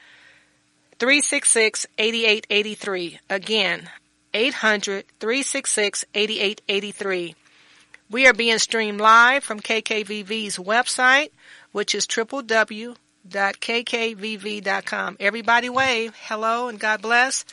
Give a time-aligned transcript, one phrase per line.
[1.00, 3.20] 366 8883.
[3.30, 3.90] Again,
[4.34, 7.36] 800 366 8883.
[8.10, 11.30] We are being streamed live from KKVV's website,
[11.72, 15.18] which is www www.kkvv.com.
[15.20, 16.16] Everybody wave.
[16.22, 17.46] Hello and God bless.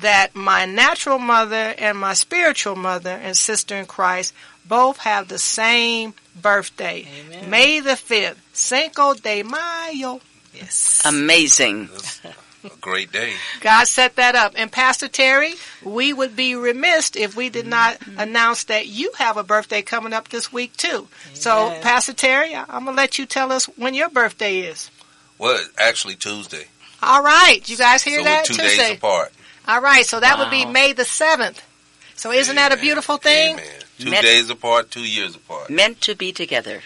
[0.00, 4.32] that my natural mother and my spiritual mother and sister in Christ
[4.64, 7.06] both have the same birthday.
[7.26, 7.50] Amen.
[7.50, 8.36] May the 5th.
[8.52, 10.20] Cinco de Mayo.
[10.54, 11.02] Yes.
[11.04, 11.88] Amazing.
[12.64, 13.34] a great day.
[13.60, 14.52] God set that up.
[14.56, 18.18] And Pastor Terry, we would be remiss if we did not mm-hmm.
[18.18, 20.88] announce that you have a birthday coming up this week too.
[20.88, 21.08] Amen.
[21.34, 24.90] So Pastor Terry, I'm going to let you tell us when your birthday is.
[25.38, 26.66] Well, actually Tuesday.
[27.02, 27.60] All right.
[27.66, 28.44] You guys hear so that?
[28.46, 28.76] two Tuesday.
[28.76, 29.32] days apart.
[29.66, 30.06] All right.
[30.06, 30.44] So that wow.
[30.44, 31.60] would be May the 7th.
[32.16, 32.70] So isn't Amen.
[32.70, 33.54] that a beautiful thing?
[33.54, 33.66] Amen.
[33.98, 35.70] Two Meant, days apart, two years apart.
[35.70, 36.80] Meant to be together.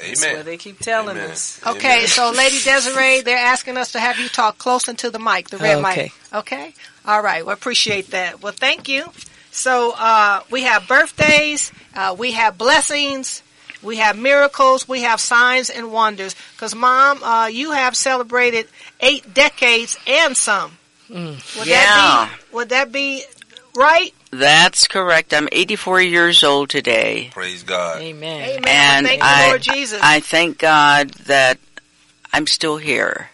[0.00, 0.14] Amen.
[0.14, 1.30] That's what they keep telling Amen.
[1.30, 1.60] us.
[1.66, 2.06] Okay, Amen.
[2.06, 5.58] so Lady Desiree, they're asking us to have you talk close into the mic, the
[5.58, 6.02] red okay.
[6.02, 6.12] mic.
[6.32, 6.74] Okay.
[7.04, 7.44] All right.
[7.44, 8.42] We appreciate that.
[8.42, 9.06] Well, thank you.
[9.50, 13.42] So uh, we have birthdays, uh, we have blessings,
[13.82, 16.36] we have miracles, we have signs and wonders.
[16.52, 18.68] Because, Mom, uh, you have celebrated
[19.00, 20.72] eight decades and some.
[21.08, 21.58] Mm.
[21.58, 21.74] Would yeah.
[21.74, 23.24] That be, would that be
[23.74, 24.12] right?
[24.30, 25.32] That's correct.
[25.32, 27.30] I'm 84 years old today.
[27.32, 28.02] Praise God.
[28.02, 28.42] Amen.
[28.42, 28.64] Amen.
[28.66, 30.00] And Thank you, I- Lord Jesus.
[30.02, 31.58] I thank God that
[32.32, 33.30] I'm still here.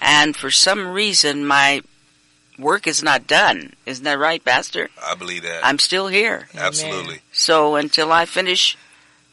[0.00, 1.82] And for some reason, my
[2.58, 3.74] work is not done.
[3.84, 4.88] Isn't that right, Pastor?
[5.04, 5.64] I believe that.
[5.64, 6.48] I'm still here.
[6.56, 7.20] Absolutely.
[7.32, 8.78] So until I finish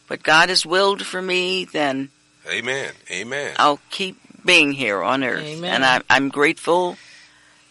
[0.08, 2.10] what God has willed for me, then
[2.50, 2.94] Amen.
[3.12, 3.56] Amen.
[3.60, 5.44] I'll keep being here on earth.
[5.44, 5.74] Amen.
[5.74, 6.98] And I, I'm grateful.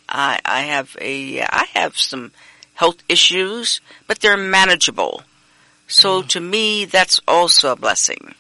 [0.09, 2.33] I, I have a, I have some
[2.77, 5.25] health issues, but they're manageable.
[5.89, 6.29] So Mm.
[6.29, 8.35] to me, that's also a blessing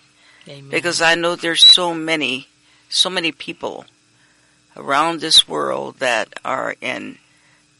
[0.48, 0.70] Amen.
[0.70, 2.48] because I know there's so many,
[2.88, 3.86] so many people
[4.76, 7.18] around this world that are in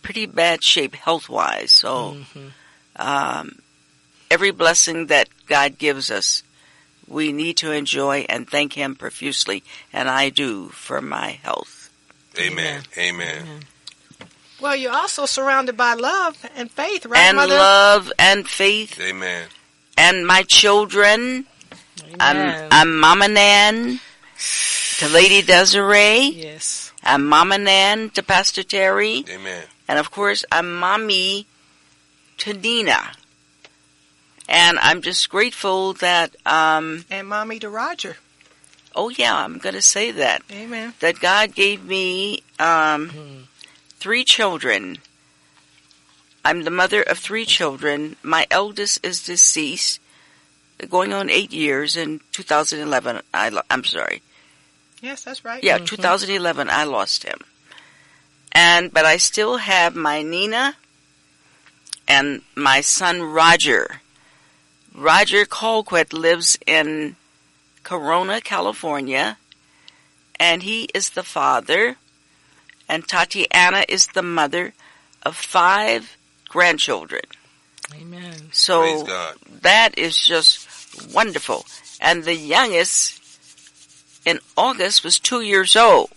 [0.02, 1.72] pretty bad shape health wise.
[1.72, 2.52] So, Mhm.
[2.96, 3.58] um,
[4.30, 6.42] every blessing that God gives us,
[7.06, 9.62] we need to enjoy and thank Him profusely,
[9.92, 11.90] and I do for my health.
[12.38, 12.84] Amen.
[12.96, 13.66] Amen.
[14.66, 17.54] Well, you're also surrounded by love and faith, right, and Mother?
[17.54, 19.46] love and faith Amen.
[19.96, 21.46] and my children.
[22.18, 22.68] I'm, Amen.
[22.72, 24.00] I'm Mama Nan
[24.98, 26.30] to Lady Desiree.
[26.34, 26.90] yes.
[27.04, 29.24] I'm Mama Nan to Pastor Terry.
[29.30, 29.62] Amen.
[29.86, 31.46] And of course, I'm Mommy
[32.38, 33.12] to Nina.
[34.48, 38.16] And I'm just grateful that, um, and mommy to Roger.
[38.96, 40.42] oh yeah, I'm going to say that.
[40.50, 40.94] Amen.
[41.00, 43.42] That God gave me um, Mhm.
[43.98, 44.98] Three children.
[46.44, 48.16] I'm the mother of three children.
[48.22, 50.00] My eldest is deceased,
[50.88, 53.22] going on eight years in 2011.
[53.34, 54.22] I lo- I'm sorry.
[55.00, 55.62] Yes, that's right.
[55.62, 55.86] Yeah, Mhm.
[55.86, 57.40] 2011, I lost him.
[58.52, 60.76] And, but I still have my Nina
[62.08, 64.00] and my son Roger.
[64.94, 67.16] Roger Colquitt lives in
[67.82, 69.36] Corona, California,
[70.40, 71.96] and he is the father,
[72.88, 74.74] and Tatiana is the mother
[75.22, 76.16] of five
[76.48, 77.22] grandchildren.
[77.94, 78.34] Amen.
[78.52, 79.36] So God.
[79.62, 80.68] that is just
[81.12, 81.66] wonderful.
[82.00, 83.22] And the youngest
[84.24, 86.10] in August was two years old.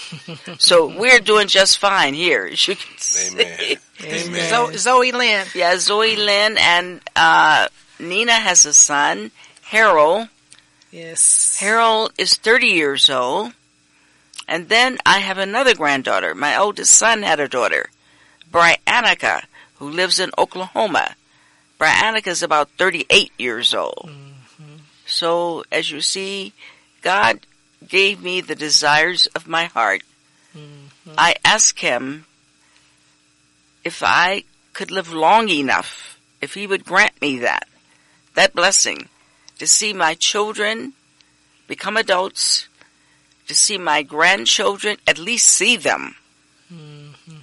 [0.58, 3.34] so we're doing just fine here, as you can see.
[3.34, 3.76] Amen.
[4.02, 4.50] Amen.
[4.50, 5.46] Zo- Zoe Lynn.
[5.54, 7.68] Yeah, Zoe Lynn and uh,
[7.98, 9.30] Nina has a son,
[9.62, 10.28] Harold.
[10.90, 11.58] Yes.
[11.58, 13.52] Harold is 30 years old.
[14.48, 16.34] And then I have another granddaughter.
[16.34, 17.90] My oldest son had a daughter,
[18.50, 19.44] Briannica,
[19.76, 21.14] who lives in Oklahoma.
[21.78, 24.10] Briannica is about 38 years old.
[25.06, 26.52] So, as you see,
[27.02, 27.40] God
[27.86, 30.02] gave me the desires of my heart.
[30.56, 30.88] Mhm.
[31.18, 32.26] I asked Him
[33.84, 37.68] if I could live long enough, if He would grant me that,
[38.34, 39.08] that blessing,
[39.58, 40.92] to see my children
[41.66, 42.68] become adults,
[43.48, 46.16] to see my grandchildren, at least see them.
[46.72, 47.42] Mhm.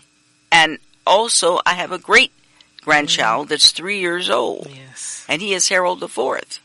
[0.52, 2.32] And also, I have a great
[2.82, 5.24] grandchild that's three years old, Yes.
[5.28, 6.60] and he is Harold the Fourth.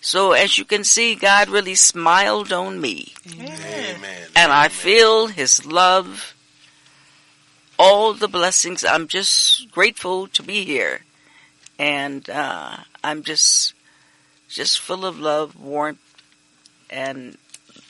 [0.00, 4.30] So, as you can see, God really smiled on me, Amen.
[4.34, 6.34] and I feel His love,
[7.78, 8.84] all the blessings.
[8.84, 11.02] I'm just grateful to be here,
[11.78, 13.74] and uh, I'm just,
[14.48, 15.98] just full of love, warmth,
[16.90, 17.36] and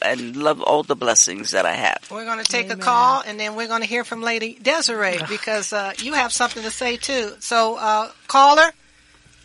[0.02, 1.98] and love all the blessings that I have.
[2.10, 2.80] We're going to take Amen.
[2.80, 6.32] a call, and then we're going to hear from Lady Desiree because uh, you have
[6.32, 7.32] something to say too.
[7.40, 8.70] So, uh, caller,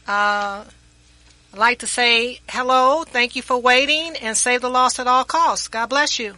[0.08, 0.64] uh,
[1.54, 5.24] I'd like to say hello, thank you for waiting, and save the lost at all
[5.24, 5.68] costs.
[5.68, 6.36] God bless you.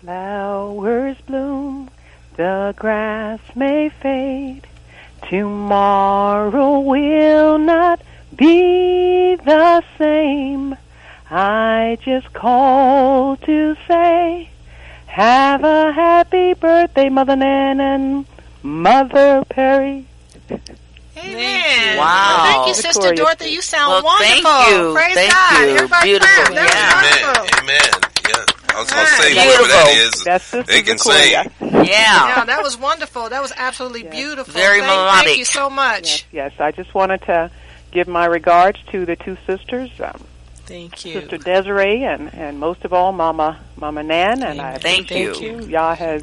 [0.00, 1.90] Flowers bloom,
[2.36, 4.66] the grass may fade.
[5.28, 8.00] Tomorrow will not
[8.36, 10.76] be the same.
[11.30, 14.48] I just called to say,
[15.06, 18.26] have a happy birthday, Mother Nan and
[18.62, 20.06] Mother Perry.
[21.18, 21.96] Amen.
[21.98, 22.42] Wow.
[22.44, 23.16] Thank you, Sister Victoria.
[23.16, 23.48] Dorothy.
[23.50, 24.92] You sound Well, thank you.
[24.94, 25.60] Praise Thank God.
[25.62, 25.68] you.
[25.74, 26.44] Everybody Beautiful.
[26.44, 26.54] clap.
[26.54, 26.94] That Yeah.
[26.94, 27.34] was Amen.
[27.34, 27.58] wonderful.
[27.62, 27.80] Amen.
[28.28, 28.76] Yeah.
[28.76, 29.22] I was going to Right.
[29.22, 30.24] say whatever that is.
[30.24, 31.50] That's Sister They can Victoria.
[31.60, 31.82] Yeah.
[31.86, 33.28] Yeah, that was wonderful.
[33.30, 34.12] That was absolutely Yes.
[34.12, 34.52] beautiful.
[34.52, 36.26] Very thank, Thank you so much.
[36.30, 36.60] Yes, yes.
[36.60, 37.50] I just wanted to
[37.92, 40.20] give my regards to the two sisters, um,
[40.66, 41.20] Thank you.
[41.20, 44.42] Sister Desiree, and, and most of all, Mama Mama Nan.
[44.42, 45.66] And I Thank appreciate you.
[45.66, 46.22] Yah has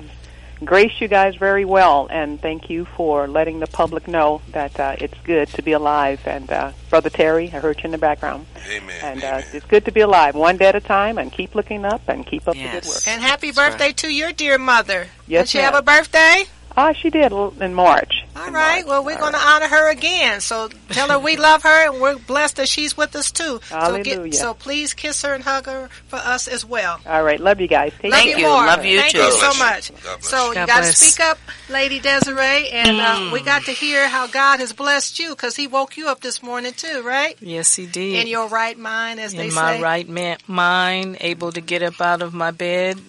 [0.63, 4.95] graced you guys very well, and thank you for letting the public know that uh,
[4.99, 6.21] it's good to be alive.
[6.25, 8.99] And uh, Brother Terry, I heard you in the background, Amen.
[9.01, 11.85] and uh, it's good to be alive, one day at a time, and keep looking
[11.85, 13.07] up and keep up the good work.
[13.07, 15.07] And happy That's birthday to your dear mother.
[15.27, 16.45] Yes, Did she have a birthday?
[16.75, 18.25] Ah, she did in March.
[18.35, 18.77] All in right.
[18.77, 18.85] March.
[18.87, 20.41] Well, we're All going to honor her again.
[20.41, 23.59] So tell her we love her and we're blessed that she's with us too.
[23.67, 24.33] So, Hallelujah.
[24.33, 26.99] so please kiss her and hug her for us as well.
[27.05, 27.39] All right.
[27.39, 27.93] Love you guys.
[27.99, 28.47] Take Love Thank you you.
[28.47, 28.65] more.
[28.65, 29.19] Love you Thank too.
[29.19, 29.91] you so much.
[30.21, 30.61] So you.
[30.61, 31.37] you got to speak up,
[31.69, 35.67] Lady Desiree, and uh, we got to hear how God has blessed you because He
[35.67, 37.37] woke you up this morning too, right?
[37.39, 38.21] Yes, he did.
[38.21, 39.47] In your right mind, as they say.
[39.49, 42.99] in my right ma- mind, able to get up out of my bed.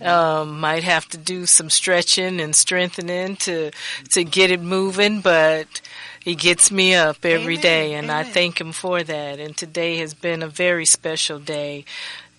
[0.00, 2.54] Um, might have to do some stretching and
[2.98, 3.70] strengthening to
[4.10, 5.80] to get it moving, but
[6.22, 7.62] he gets me up every Amen.
[7.62, 9.38] day, and I thank him for that.
[9.38, 11.84] And today has been a very special day.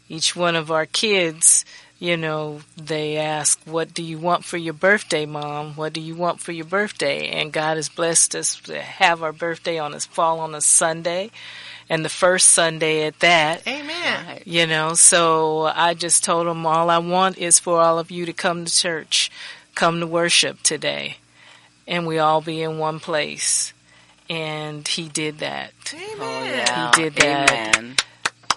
[0.07, 1.65] Each one of our kids.
[2.01, 5.73] You know, they ask, what do you want for your birthday, mom?
[5.73, 7.27] What do you want for your birthday?
[7.27, 11.29] And God has blessed us to have our birthday on us fall on a Sunday
[11.89, 13.67] and the first Sunday at that.
[13.67, 14.43] Amen.
[14.45, 18.25] You know, so I just told them all I want is for all of you
[18.27, 19.29] to come to church,
[19.79, 21.15] come to worship today,
[21.87, 23.73] and we all be in one place.
[24.29, 25.71] And he did that.
[25.93, 26.17] Amen.
[26.19, 26.91] Oh, yeah.
[26.93, 27.77] He did that.
[27.77, 27.95] Amen.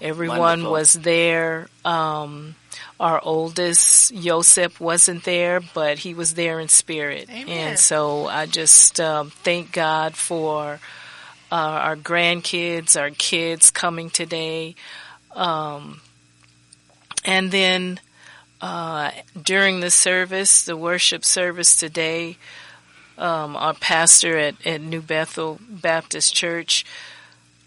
[0.01, 0.71] Everyone Wonderful.
[0.73, 1.67] was there.
[1.85, 2.55] Um,
[2.99, 7.29] our oldest, Joseph, wasn't there, but he was there in spirit.
[7.29, 7.49] Amen.
[7.49, 10.79] And so I just um, thank God for
[11.51, 14.75] uh, our grandkids, our kids coming today.
[15.35, 16.01] Um,
[17.23, 18.01] and then
[18.63, 19.11] uh,
[19.43, 22.37] during the service, the worship service today,
[23.17, 26.85] um, our pastor at, at New Bethel Baptist Church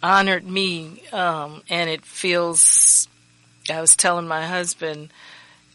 [0.03, 3.09] honored me, um, and it feels.
[3.69, 5.11] I was telling my husband,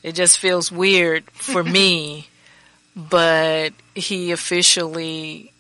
[0.02, 2.28] it just feels weird for me,
[2.96, 5.54] but he officially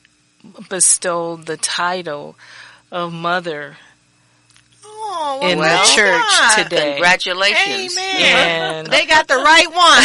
[0.70, 2.36] bestowed the title
[2.92, 3.78] of mother
[5.14, 6.94] Oh, well, in well the church today.
[6.94, 7.98] Congratulations.
[7.98, 8.86] Amen.
[8.86, 10.04] They got the right one.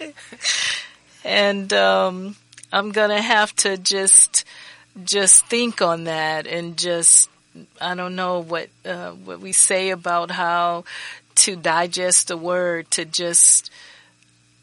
[0.00, 0.14] Amen.
[1.24, 2.36] and um,
[2.72, 4.44] I'm gonna have to just
[5.04, 7.30] just think on that and just
[7.80, 10.84] I don't know what uh, what we say about how
[11.36, 13.70] to digest a word to just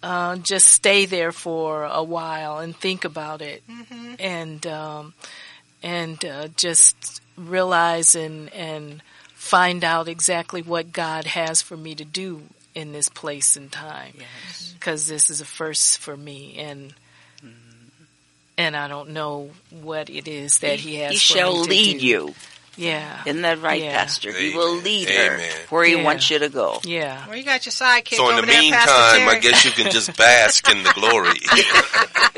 [0.04, 3.64] uh, just stay there for a while and think about it
[4.20, 5.14] and um,
[5.84, 9.02] and uh, just realize and and
[9.34, 12.42] find out exactly what God has for me to do
[12.76, 14.74] in this place and time Yes.
[14.80, 16.94] because this is a first for me and
[18.58, 21.70] and I don't know what it is that he, has He for shall me to
[21.70, 22.06] lead do.
[22.06, 22.36] you.
[22.78, 23.22] Yeah.
[23.26, 23.98] Isn't that right, Yeah.
[23.98, 24.32] Pastor?
[24.32, 24.84] He will Amen.
[24.84, 26.04] lead her where he Yeah.
[26.04, 26.80] wants you to go.
[26.84, 27.26] Yeah.
[27.28, 30.16] Well, you got your sidekick So in the there, meantime, I guess you can just
[30.16, 31.40] bask in the glory.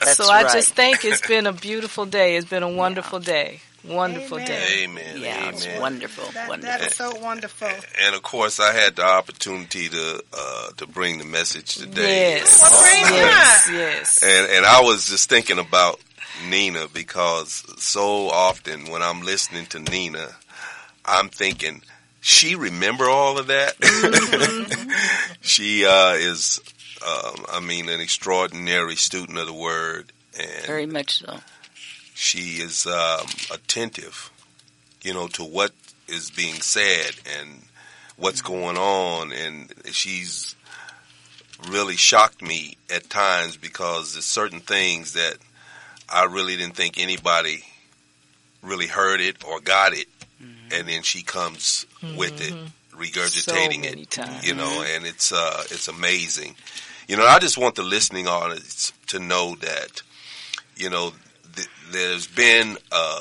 [0.00, 2.36] That's so I just think it's been a beautiful day.
[2.36, 3.60] It's been a wonderful day.
[3.88, 4.48] Wonderful Amen.
[4.48, 4.84] day.
[4.84, 5.20] Amen.
[5.20, 6.24] Yeah, it's wonderful.
[6.32, 6.78] That, wonderful.
[6.78, 7.68] that is so wonderful.
[8.04, 12.32] And of course, I had the opportunity to uh, to bring the message today.
[12.38, 12.60] Yes.
[12.60, 13.70] Well, praise yes.
[13.70, 14.22] Yes.
[14.22, 16.00] And and I was just thinking about
[16.48, 20.28] Nina because so often when I'm listening to Nina,
[21.04, 21.82] I'm thinking
[22.20, 23.76] she remember all of that.
[25.40, 26.60] she uh, is,
[27.06, 31.38] um, I mean, an extraordinary student of the word, and Very much so.
[32.16, 34.30] She is um, attentive,
[35.02, 35.72] you know, to what
[36.08, 37.62] is being said and
[38.16, 40.56] what's going on, and she's
[41.68, 45.36] really shocked me at times because there's certain things that
[46.08, 47.64] I really didn't think anybody
[48.62, 50.08] really heard it or got it,
[50.72, 52.54] and then she comes with it,
[52.96, 54.46] regurgitating So it, times.
[54.48, 56.56] you know, and it's uh, it's amazing.
[57.08, 60.02] You know, I just want the listening audience to know that,
[60.76, 61.12] you know,
[61.90, 63.18] there's been a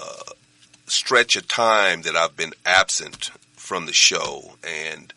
[0.88, 5.14] stretch of time that I've been absent from the show, and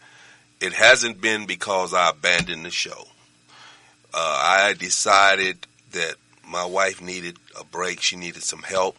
[0.60, 3.08] it hasn't been because I abandoned the show.
[4.14, 6.14] Uh, I decided that
[6.46, 8.00] my wife needed a break.
[8.00, 8.96] She needed some help.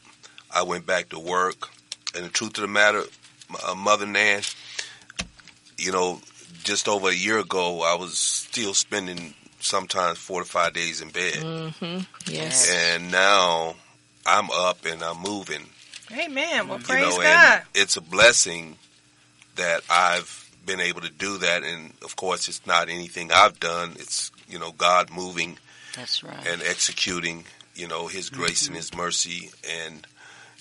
[0.54, 1.70] I went back to work.
[2.16, 3.04] And the truth of the matter,
[3.68, 4.42] uh, Mother Nan,
[5.78, 6.22] you know,
[6.64, 11.10] just over a year ago, I was still spending sometimes four to five days in
[11.10, 11.34] bed.
[11.34, 12.32] Mm-hmm.
[12.32, 12.72] Yes.
[12.72, 13.76] And now
[14.26, 15.66] I'm up and I'm moving.
[16.12, 16.68] Amen.
[16.68, 17.62] Well, You praise know, God.
[17.76, 18.78] it's a blessing
[19.56, 21.64] that I've been able to do that.
[21.64, 23.92] And of course, it's not anything I've done.
[23.96, 25.58] It's, you know, God moving
[25.96, 26.48] That's right.
[26.48, 27.46] and executing,
[27.76, 29.52] you know, His grace and His mercy.
[29.70, 30.06] And,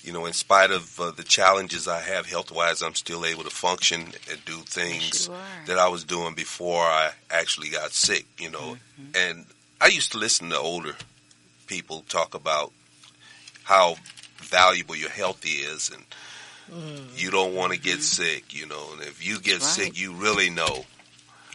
[0.03, 3.43] you know, in spite of uh, the challenges I have health wise, I'm still able
[3.43, 5.65] to function and do things you are.
[5.67, 8.77] that I was doing before I actually got sick, you know.
[9.15, 9.45] And
[9.81, 10.95] I used to listen to older
[11.67, 12.71] people talk about
[13.69, 13.95] how
[14.37, 16.03] valuable your health is and
[17.15, 18.93] you don't want to get sick, you know.
[18.93, 19.61] And if you get right.
[19.61, 20.85] sick, you really know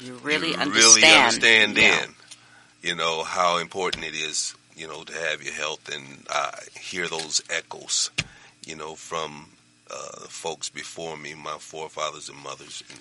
[0.01, 1.05] you really you understand.
[1.05, 2.01] really understand Yeah.
[2.01, 2.15] then,
[2.83, 7.07] you know, how important it is you know, to have your health, and I hear
[7.07, 8.11] those echoes,
[8.67, 9.47] you know, from
[9.91, 12.83] uh, folks before me, my forefathers and mothers.
[12.91, 12.99] And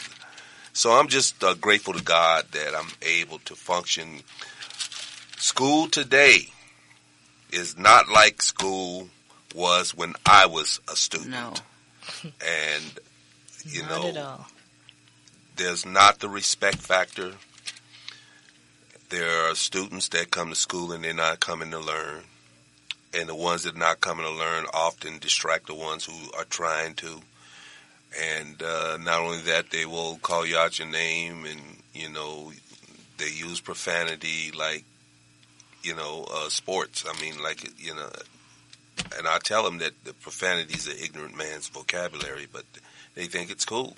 [0.74, 4.22] so I'm just uh, grateful to God that I'm able to function.
[5.38, 6.50] School today
[7.54, 9.10] is not like school
[9.54, 11.32] was when I was a student.
[11.32, 11.54] No.
[12.46, 12.84] And,
[13.66, 14.46] you Not know,
[15.56, 17.34] there's not the respect factor.
[19.10, 22.24] There are students that come to school and they're not coming to learn.
[23.14, 26.46] And the ones that are not coming to learn often distract the ones who are
[26.46, 27.22] trying to.
[28.22, 31.62] And uh, not only that, they will call you out your name and,
[31.94, 32.52] you know,
[33.18, 34.84] they use profanity like,
[35.84, 37.06] you know, uh, sports.
[37.08, 38.10] I mean, like, you know,
[39.18, 42.64] and I tell them that the profanity is an ignorant man's vocabulary, but
[43.16, 43.96] they think it's cool,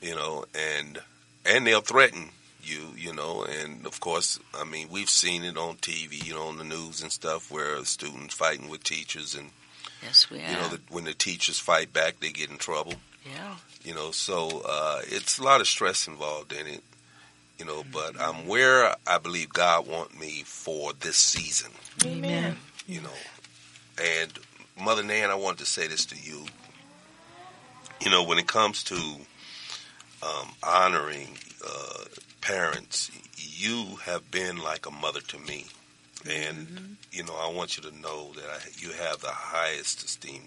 [0.00, 1.00] you know, and
[1.44, 2.30] and they'll threaten
[2.62, 6.46] you, you know, and of course, I mean, we've seen it on TV, you know,
[6.46, 9.50] on the news and stuff, where students fighting with teachers, and
[10.02, 12.94] Yes, we are you know, the, when the teachers fight back, they get in trouble,
[13.24, 13.56] yeah.
[13.82, 16.82] you know, so uh, it's a lot of stress involved in it,
[17.58, 21.70] you know, but I'm where I believe God want me for this season
[22.04, 22.56] Amen.
[22.86, 23.08] you know.
[24.02, 24.32] And
[24.80, 26.44] Mother Nan, I want to say this to you.
[28.00, 28.96] You know, when it comes to
[30.22, 32.04] um, honoring uh,
[32.40, 35.66] parents, you have been like a mother to me,
[36.28, 40.42] and you know, I want you to know that I, you have the highest esteem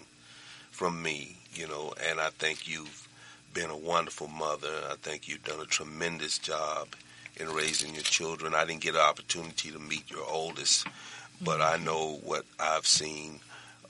[0.70, 1.38] from me.
[1.54, 3.07] You know, and I think you've
[3.54, 4.68] been a wonderful mother.
[4.90, 6.88] I think you've done a tremendous job
[7.36, 8.54] in raising your children.
[8.54, 10.86] I didn't get an opportunity to meet your oldest,
[11.40, 13.40] but I know what I've seen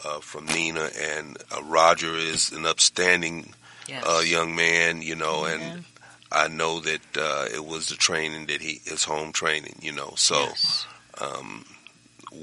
[0.04, 3.54] uh, from Nina and uh, Roger is an upstanding
[3.88, 4.04] Yes.
[4.06, 5.84] uh, young man, you know, and Amen.
[6.30, 10.12] I know that uh, it was the training that he his home training, you know.
[10.16, 10.86] So Yes.
[11.18, 11.64] um,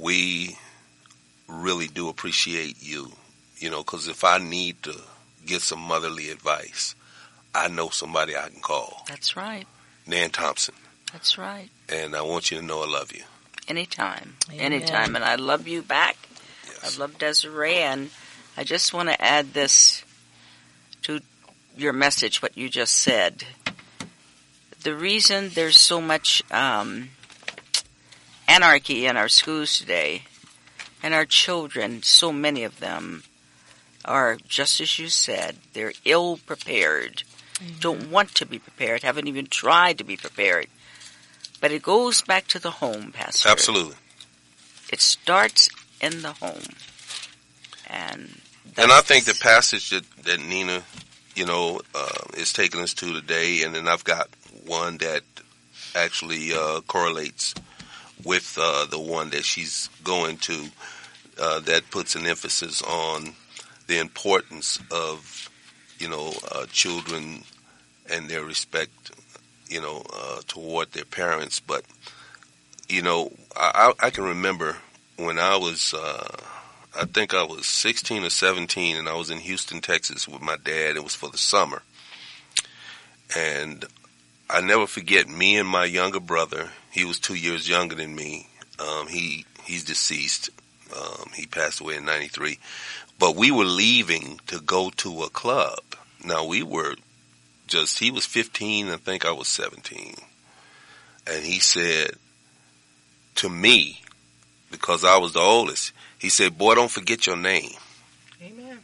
[0.01, 0.57] we
[1.47, 3.11] really do appreciate you,
[3.59, 4.95] you know, because if I need to
[5.45, 6.95] get some motherly advice,
[7.55, 9.65] I know somebody I can call, That's right.
[10.05, 10.75] Nan Thompson,
[11.11, 11.69] That's right.
[11.89, 13.23] and I want you to know I love you.
[13.67, 14.35] Anytime.
[14.51, 14.61] Amen.
[14.73, 15.15] Anytime.
[15.15, 16.17] And I love you back.
[16.67, 16.95] Yes.
[16.97, 18.11] I love Desiree, and
[18.55, 20.03] I just want to add this
[21.03, 21.21] to
[21.75, 23.43] your message, what you just said.
[24.83, 27.09] The reason there's so much um,
[28.47, 30.23] anarchy in our schools today,
[31.01, 33.23] and our children, so many of them,
[34.03, 37.23] are just as you said, they're ill prepared,
[37.79, 40.67] don't want to be prepared, haven't even tried to be prepared.
[41.61, 43.49] But it goes back to the home, Pastor.
[43.49, 43.95] Absolutely.
[44.91, 45.69] It starts
[46.01, 46.75] in the home.
[47.87, 48.41] And
[48.77, 50.83] And I think the passage that, that Nina,
[51.35, 54.29] you know, uh, is taking us to today, and then I've got
[54.65, 55.23] one that
[55.95, 57.55] actually uh, correlates
[58.23, 60.67] with uh, the one that she's going to,
[61.39, 63.33] uh, that puts an emphasis on
[63.87, 65.49] the importance of,
[65.99, 67.43] you know, uh, children
[68.11, 69.11] and their respect,
[69.67, 71.59] you know, uh, toward their parents.
[71.59, 71.83] But,
[72.87, 74.77] you know, I, I can remember
[75.17, 75.93] when I was.
[75.93, 76.37] Uh,
[76.97, 80.55] I think I was 16 or 17, and I was in Houston, Texas with my
[80.55, 80.95] dad.
[80.95, 81.81] It was for the summer.
[83.35, 83.83] And
[84.49, 86.69] I never forget me and my younger brother.
[86.91, 88.47] He was two years younger than me.
[88.79, 90.49] Um, he he's deceased.
[90.95, 92.59] Um, he passed away in '93.
[93.17, 95.79] But we were leaving to go to a club.
[96.23, 96.95] Now we were
[97.67, 97.99] just.
[97.99, 98.89] He was 15.
[98.89, 100.15] I think I was 17.
[101.27, 102.11] And he said
[103.35, 104.01] to me,
[104.71, 107.71] because I was the oldest, he said, "Boy, don't forget your name."
[108.41, 108.79] Amen.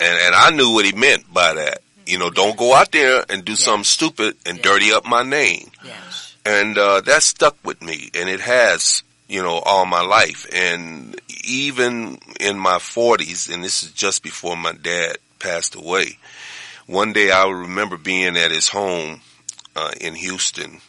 [0.00, 1.82] And and I knew what he meant by that.
[2.06, 5.70] You know, don't go out there and do something stupid and dirty up my name.
[5.84, 6.36] Yes.
[6.44, 10.44] And uh, that stuck with me, and it has, you know, all my life.
[10.52, 16.18] And even in my 40s, and this is just before my dad passed away,
[16.86, 19.20] one day I remember being at his home
[19.76, 20.80] uh, in Houston,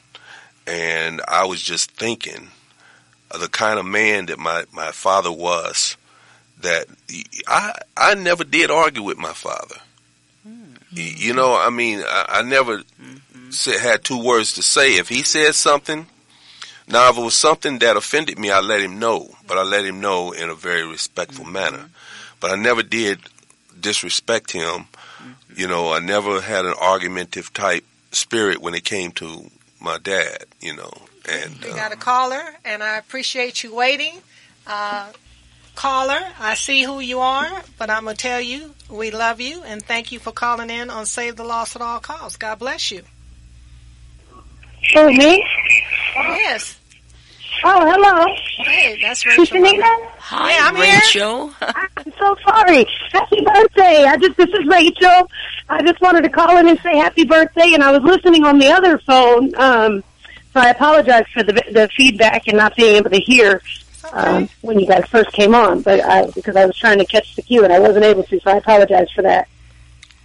[0.65, 2.49] and I was just thinking
[3.30, 5.95] of the kind of man that my, my father was.
[6.62, 6.86] That
[7.47, 9.77] I I never did argue with my father.
[10.45, 12.84] Y- You know, I mean, I, I never
[13.49, 14.95] said, had two words to say.
[14.97, 16.06] If he said something,
[16.91, 19.86] now if it was something that offended me, I let him know, but I let
[19.86, 21.89] him know in a very respectful manner.
[22.39, 23.19] But I never did
[23.80, 24.88] disrespect him.
[25.56, 29.49] You know, I never had an argumentative type spirit when it came to
[29.80, 30.45] my dad.
[30.60, 30.93] You know,
[31.30, 34.17] and We uh, got a caller, and I appreciate you waiting.
[34.65, 35.12] Uh,
[35.75, 39.63] caller, I see who you are, but I'm going to tell you we love you
[39.63, 42.38] and thank you for calling in on Save the Lost at All Costs.
[42.38, 43.04] God bless you.
[44.93, 45.43] Who, me?
[46.15, 46.77] Yes.
[47.63, 48.26] Oh, hello.
[48.58, 49.45] Hey, that's Rachel.
[49.45, 49.84] Sister Nina?
[50.17, 50.95] Hi, Yeah, I'm here.
[50.95, 51.54] Rachel.
[51.62, 52.86] I'm so sorry.
[53.12, 54.06] Happy birthday.
[54.06, 55.30] I just, this is Rachel.
[55.69, 58.58] I just wanted to call in and say happy birthday, and I was listening on
[58.58, 60.04] the other phone, um,
[60.54, 63.62] so I apologize for the, the feedback and not being able to hear
[64.12, 67.36] um, when you guys first came on, but I, because I was trying to catch
[67.36, 69.47] the cue and I wasn't able to, so I apologize for that.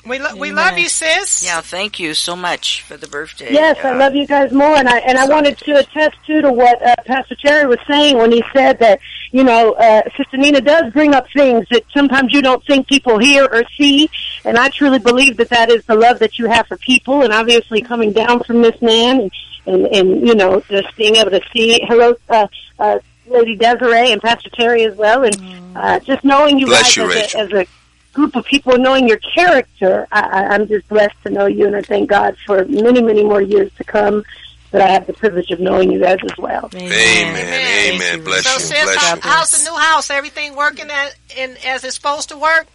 [0.06, 1.44] We, lo- we love you, sis.
[1.44, 3.52] Yeah, thank you so much for the birthday.
[3.52, 6.40] Yes, I Uh, love you guys more, and I and I wanted to attest too
[6.42, 9.00] to what uh, Pastor Terry was saying when he said that
[9.32, 13.18] you know uh, Sister Nina does bring up things that sometimes you don't think people
[13.18, 14.08] hear or see,
[14.44, 17.32] and I truly believe that that is the love that you have for people, and
[17.32, 19.30] obviously coming down from this man, and
[19.66, 22.14] and, and you know just being able to see hello.
[22.28, 22.46] Uh,
[22.78, 25.36] uh, Lady Desiree and Pastor Terry as well, and
[25.74, 27.40] uh, just knowing you Bless guys you, as, Rachel.
[27.40, 27.66] a, as a
[28.16, 31.76] group of people knowing your character, I, I, I'm just blessed to know you, and
[31.76, 34.24] I thank God for many, many more years to come
[34.70, 36.68] that I have the privilege of knowing you guys as well.
[36.74, 36.90] Amen.
[36.90, 37.94] Amen.
[37.94, 38.24] Amen.
[38.24, 38.60] Bless So, you.
[38.60, 39.20] sis, Bless how, you.
[39.22, 40.08] how's the new house?
[40.10, 42.66] Everything working at, in, as it's supposed to work?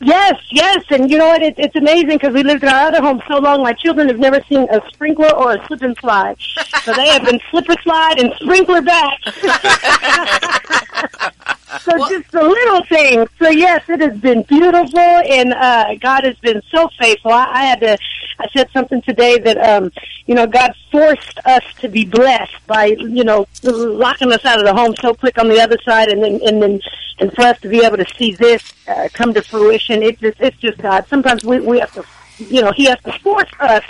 [0.00, 1.42] Yes, yes, and you know what?
[1.42, 3.62] It, it's amazing because we lived in our other home so long.
[3.62, 6.36] My children have never seen a sprinkler or a slip and slide,
[6.82, 9.20] so they have been slipper slide and sprinkler back.
[11.80, 13.28] so just the little things.
[13.38, 17.32] So yes, it has been beautiful, and uh, God has been so faithful.
[17.32, 17.98] I, I had to.
[18.38, 19.92] I said something today that um,
[20.26, 24.64] you know God forced us to be blessed by you know locking us out of
[24.64, 26.80] the home so quick on the other side, and then and then
[27.18, 30.02] and for us to be able to see this uh, come to fruition.
[30.02, 31.06] It just it's just God.
[31.08, 32.04] Sometimes we we have to
[32.38, 33.84] you know He has to force us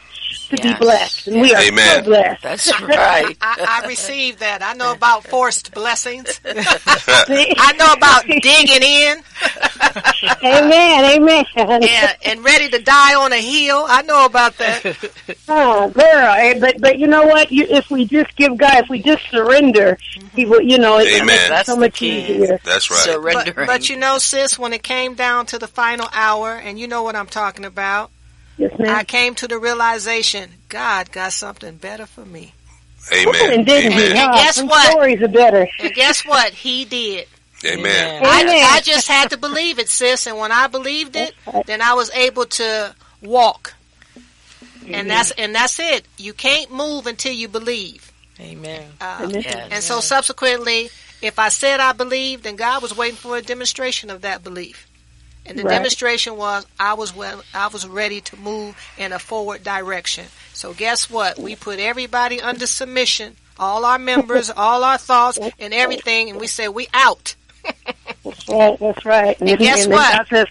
[0.51, 0.79] to Yes.
[0.79, 2.05] be blessed, and we are Amen.
[2.05, 2.43] so blessed.
[2.43, 3.37] That's right.
[3.41, 4.63] I, I received that.
[4.63, 6.41] I know about forced blessings.
[6.45, 9.23] I know about digging in
[10.45, 11.45] amen, amen.
[11.57, 13.85] and, and ready to die on a hill.
[13.89, 14.83] I know about that.
[15.49, 17.51] Oh, girl, eh, but but you know what?
[17.53, 19.99] You, if we just give God, if we just surrender,
[20.35, 20.63] He will.
[20.63, 21.27] You know, it Amen.
[21.27, 22.21] makes it That's so the much key.
[22.23, 22.59] easier.
[22.65, 23.01] That's right.
[23.01, 23.55] Surrendering.
[23.55, 26.87] But, but you know, sis, when it came down to the final hour, and you
[26.89, 28.11] know what I'm talking about,
[28.59, 32.55] Yes, I came to the realization God got something better for me.
[33.13, 33.53] Amen.
[33.53, 34.05] And didn't he?
[34.07, 34.17] Amen.
[34.17, 34.33] Huh?
[34.35, 34.91] guess Some what?
[34.91, 35.67] Stories are better.
[35.81, 36.53] And guess what?
[36.53, 37.27] He did.
[37.65, 38.23] Amen.
[38.25, 38.67] I, Amen.
[38.71, 40.27] I just had to believe it, sis.
[40.27, 41.35] And when I believed it,
[41.67, 43.75] then I was able to walk.
[44.89, 46.05] And that's and that's it.
[46.19, 48.13] You can't move until you believe.
[48.41, 48.85] Amen.
[49.01, 49.69] Uh, Yes.
[49.71, 54.11] and so subsequently, if I said I believed, then God was waiting for a demonstration
[54.11, 54.89] of that belief.
[55.45, 55.73] And the Right.
[55.73, 60.27] demonstration was I was well, I was ready to move in a forward direction.
[60.53, 61.39] So guess what?
[61.39, 66.47] We put everybody under submission, all our members, all our thoughts, and everything, and we
[66.47, 67.35] said we out.
[68.25, 68.79] That's right.
[68.79, 69.41] That's right.
[69.41, 70.29] And guess then what?
[70.29, 70.47] Says,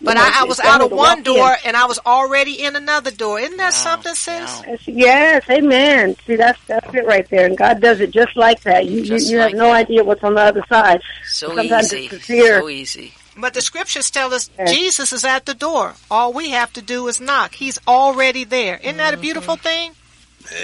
[0.00, 1.56] But know, I, I was out of one door, in.
[1.64, 3.40] and I was already in another door.
[3.40, 3.82] Isn't that Wow.
[3.82, 4.62] something, sis?
[4.62, 4.76] Wow.
[4.86, 6.16] Yes, amen.
[6.26, 8.86] See, that's that's it right there, and God does it just like that.
[8.86, 9.84] You Just you, you like have no that.
[9.84, 11.02] idea what's on the other side.
[11.24, 12.04] So Sometimes easy.
[12.04, 12.58] it's the fear.
[12.60, 13.14] So easy.
[13.40, 14.66] But the scriptures tell us Yeah.
[14.66, 15.94] Jesus is at the door.
[16.10, 17.54] All we have to do is knock.
[17.54, 18.78] He's already there.
[18.82, 19.92] Isn't that a beautiful thing?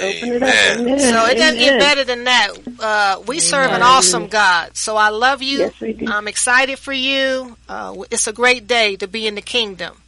[0.03, 0.49] Open it up.
[0.49, 0.81] Amen.
[0.81, 0.99] Amen.
[0.99, 2.49] So it doesn't get better than that.
[2.81, 4.77] Uh, we serve an awesome God.
[4.77, 5.59] So I love you.
[5.59, 6.07] Yes, we do.
[6.09, 7.57] I'm excited for you.
[7.69, 10.01] Uh, it's a great day to be in the kingdom.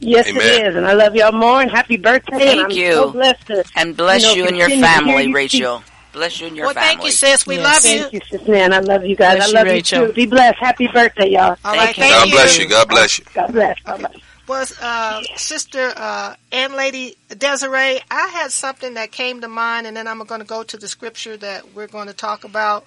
[0.00, 0.42] Yes, Amen.
[0.42, 1.62] it is, and I love y'all more.
[1.62, 2.36] And happy birthday!
[2.36, 2.92] Thank and I'm you.
[2.92, 3.64] so blessed to.
[3.76, 5.82] And bless You know, you and your continue to family, you Rachel.
[6.12, 6.88] Bless you and your well, family.
[6.88, 7.46] thank you, sis.
[7.46, 7.64] We Yes.
[7.64, 8.20] love Thank you.
[8.20, 8.72] Thank you, sis man.
[8.72, 9.36] I love you guys.
[9.36, 10.06] Bless I love you, Rachel.
[10.08, 10.12] too.
[10.12, 10.58] Be blessed.
[10.58, 11.56] Happy birthday, y'all.
[11.64, 12.02] All right, Thank you.
[12.04, 12.68] thank God bless you.
[12.68, 13.24] God bless you.
[13.34, 13.80] God bless.
[13.80, 14.14] Bye bye.
[14.46, 18.00] was uh, Sister uh, and Lady Desiree.
[18.10, 20.88] I had something that came to mind, and then I'm going to go to the
[20.88, 22.86] scripture that we're going to talk about.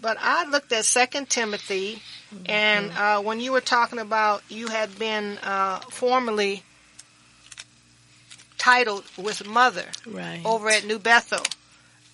[0.00, 2.00] But I looked at Second Timothy,
[2.46, 6.62] and uh, when you were talking about you had been uh, formerly
[8.58, 10.42] titled with Mother Right.
[10.44, 11.44] over at New Bethel.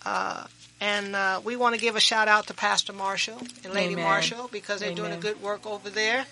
[0.04, 0.44] Uh,
[0.80, 4.04] and uh, we want to give a shout out to Pastor Marshall and Lady Amen.
[4.04, 6.26] Marshall because they're doing a good work over there.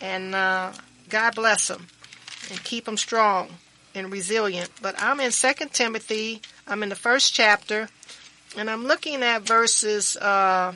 [0.00, 0.72] And uh,
[1.08, 1.88] God bless them
[2.50, 3.48] and keep them strong
[3.94, 4.70] and resilient.
[4.80, 6.40] But I'm in Second Timothy.
[6.66, 7.88] I'm in the first chapter,
[8.56, 10.74] and I'm looking at verses uh,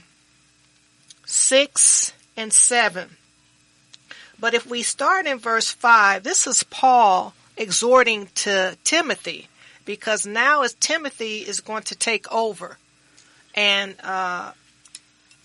[1.25, 3.11] six and seven.
[4.41, 9.49] But if we start in verse five, this is Paul exhorting to Timothy
[9.85, 12.79] because now as Timothy is going to take over,
[13.55, 14.53] and uh,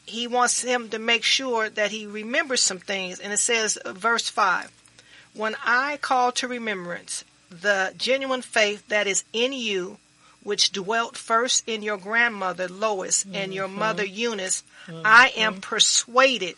[0.05, 3.19] he wants him to make sure that he remembers some things.
[3.19, 4.71] And it says, uh, verse 5
[5.33, 9.97] When I call to remembrance the genuine faith that is in you,
[10.43, 16.55] which dwelt first in your grandmother Lois and your mother Eunice, I am persuaded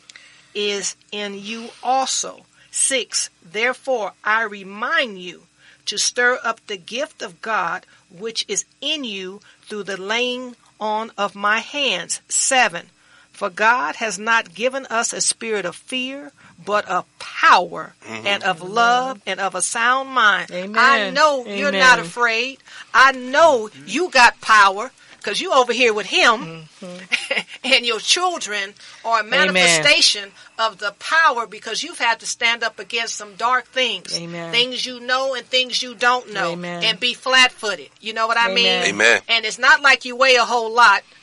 [0.53, 2.45] is in you also.
[2.71, 3.29] 6.
[3.43, 5.43] Therefore, I remind you
[5.91, 11.11] to stir up the gift of God which is in you through the laying on
[11.17, 12.21] of my hands.
[12.29, 12.87] 7.
[13.33, 16.31] For God has not given us a spirit of fear,
[16.63, 18.25] but of power mm-hmm.
[18.25, 20.49] and of love and of a sound mind.
[20.51, 20.77] Amen.
[20.77, 22.59] I know you're not afraid.
[22.93, 23.83] I know mm-hmm.
[23.85, 27.41] you got power because you over here with him mm-hmm.
[27.63, 28.73] and your children
[29.05, 33.67] are a manifestation of the power because you've had to stand up against some dark
[33.67, 34.17] things.
[34.19, 34.51] Amen.
[34.51, 36.83] Things you know and things you don't know Amen.
[36.83, 37.89] and be flat footed.
[37.99, 38.65] You know what I mean?
[38.67, 38.89] Amen.
[38.95, 39.21] Amen.
[39.29, 41.03] And it's not like you weigh a whole lot.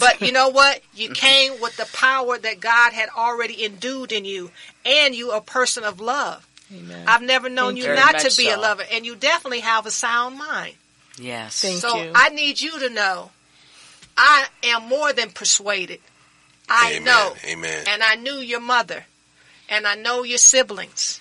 [0.00, 0.80] But you know what?
[0.94, 4.50] You came with the power that God had already endued in you,
[4.86, 6.48] and you a person of love.
[6.74, 7.04] Amen.
[7.06, 7.96] I've never known Thank you you.
[7.96, 10.74] not to much be a lover, and you definitely have a sound mind.
[11.22, 11.60] Yes.
[11.62, 12.12] Thank so you.
[12.14, 13.30] I need you to know,
[14.16, 16.00] I am more than persuaded.
[16.68, 17.04] I Amen.
[17.04, 17.84] know, Amen.
[17.88, 19.04] and I knew your mother,
[19.68, 21.20] and I know your siblings,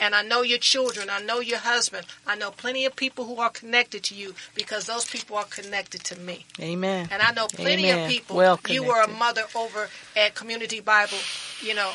[0.00, 1.08] and I know your children.
[1.10, 2.06] I know your husband.
[2.26, 6.04] I know plenty of people who are connected to you because those people are connected
[6.04, 6.46] to me.
[6.60, 7.08] Amen.
[7.10, 8.04] And I know plenty Amen.
[8.04, 8.36] of people.
[8.36, 11.18] Well you were a mother over at Community Bible,
[11.60, 11.90] you know,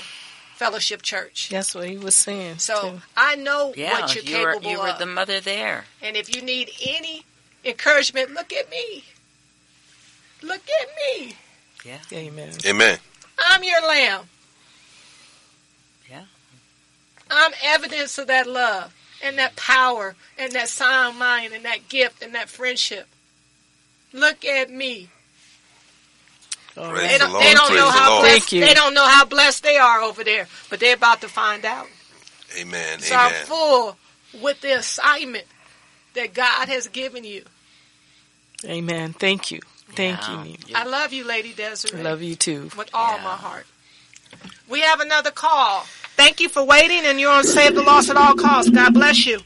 [0.56, 1.50] Fellowship Church.
[1.50, 2.58] That's what he was saying.
[2.60, 3.02] So too.
[3.18, 5.00] I know Yeah, what you're you were, capable you were of.
[5.00, 5.86] the mother there.
[6.02, 7.24] and if you need any
[7.66, 9.04] encouragement, look at me.
[10.42, 10.88] Look at
[11.22, 11.36] me.
[11.86, 12.00] Yeah.
[12.12, 12.52] Amen.
[12.66, 12.98] Amen.
[13.38, 14.26] I'm your lamb.
[16.10, 16.26] Yeah.
[17.30, 22.22] I'm evidence of that love and that power and that sound mind and that gift
[22.22, 23.08] and that friendship.
[24.12, 25.10] Look at me.
[26.78, 27.46] All Praise They don't, Lord.
[27.46, 28.24] they don't know how Lord.
[28.24, 28.62] blessed Thank you.
[28.62, 31.88] they don't know how blessed they are over there, but they're about to find out.
[32.60, 33.00] Amen.
[33.00, 33.98] So I'm full
[34.42, 35.46] with the assignment
[36.16, 37.44] that God has given you.
[38.66, 39.14] Amen.
[39.14, 39.60] Thank you.
[39.96, 40.44] Thank Yeah.
[40.44, 40.44] you.
[40.44, 40.58] Nina.
[40.80, 42.00] I love you, Lady Desiree.
[42.00, 42.72] I love you too.
[42.78, 43.24] with all Yeah.
[43.24, 43.66] my heart.
[44.68, 45.86] We have another call.
[46.16, 48.70] Thank you for waiting, and you're on Save the Lost at All Costs.
[48.72, 49.40] God bless you.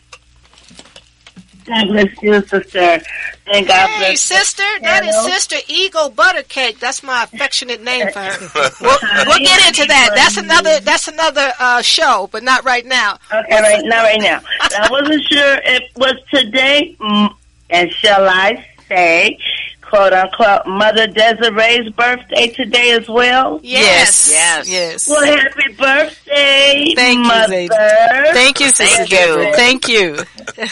[1.66, 3.02] God bless you, sister.
[3.50, 6.80] And God hey, bless sister, that is Sister Eagle Buttercake.
[6.80, 8.72] That's my affectionate name for her.
[8.82, 10.12] We'll, we'll get into that.
[10.16, 10.80] That's another.
[10.82, 13.18] That's another uh, show, but not right now.
[13.34, 14.42] Okay, right now, right now.
[14.62, 17.34] I wasn't sure if it was today, mm,
[17.70, 19.38] and shall I say,
[19.82, 23.60] quote unquote, Mother Desiree's birthday today as well.
[23.64, 24.30] Yes.
[24.32, 24.70] Yes.
[24.70, 25.08] Yes.
[25.10, 27.48] Well, happy birthday, Thank you, Mother.
[27.54, 27.76] lady.
[28.34, 29.18] Thank you, Sister Thank you.
[29.18, 29.54] Deborah.
[29.56, 30.18] Thank you.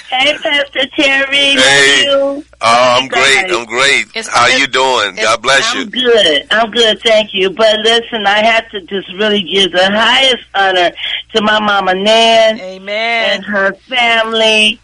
[0.09, 1.37] Hey, Pastor Terry.
[1.37, 2.05] Hey.
[2.09, 2.45] Love you.
[2.61, 3.51] Oh, I'm great.
[3.51, 4.07] I'm great.
[4.15, 5.15] It's- How it's- you doing?
[5.15, 5.81] God bless you.
[5.81, 6.47] I'm good.
[6.51, 7.49] I'm good, thank you.
[7.51, 10.91] But listen, I have to just really give the highest honor
[11.33, 13.29] to my mama Nan Amen.
[13.35, 14.79] and her family.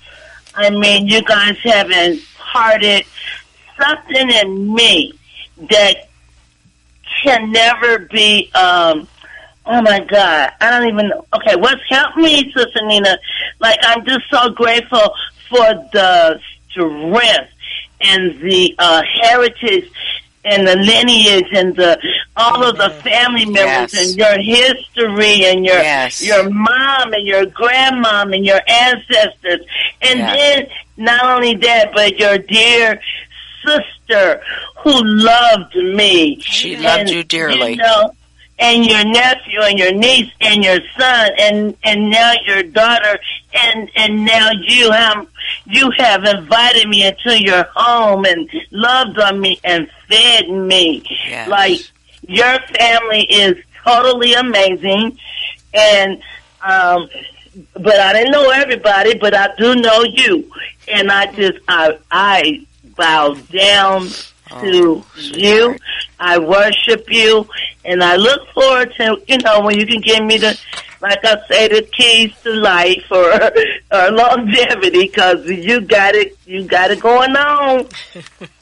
[0.53, 1.89] I mean, you guys have
[2.51, 3.05] imparted
[3.79, 5.13] something in me
[5.69, 6.09] that
[7.23, 8.51] can never be.
[8.53, 9.07] um
[9.63, 11.23] Oh my God, I don't even know.
[11.35, 13.15] Okay, what's helped me, Sister Nina?
[13.59, 15.13] Like, I'm just so grateful
[15.49, 16.39] for the
[16.71, 17.51] strength
[18.01, 19.91] and the uh, heritage
[20.43, 21.99] and the lineage and the
[22.41, 24.09] all of the family members Yes.
[24.09, 26.21] and your history and your Yes.
[26.21, 29.61] your mom and your grandmom and your ancestors.
[30.01, 30.35] And Yes.
[30.37, 32.99] then not only that, but your dear
[33.65, 34.41] sister
[34.83, 36.39] who loved me.
[36.41, 37.71] She loved you dearly.
[37.71, 38.11] You know,
[38.59, 43.19] and your nephew and your niece and your son and and now your daughter
[43.53, 45.27] and and now you have
[45.65, 51.47] you have invited me into your home and loved on me and fed me Yes.
[51.47, 51.79] like
[52.27, 55.17] your family is totally amazing.
[55.73, 56.21] And
[56.61, 57.09] um
[57.73, 60.51] but I didn't know everybody but I do know you.
[60.87, 62.65] And I just I I
[62.97, 64.07] bow down
[64.59, 65.77] to you.
[66.19, 67.47] I worship you,
[67.85, 70.59] and I look forward to you know when you can give me the,
[71.01, 73.31] like I say, the keys to life or
[73.91, 77.87] or longevity because you got it, you got it going on.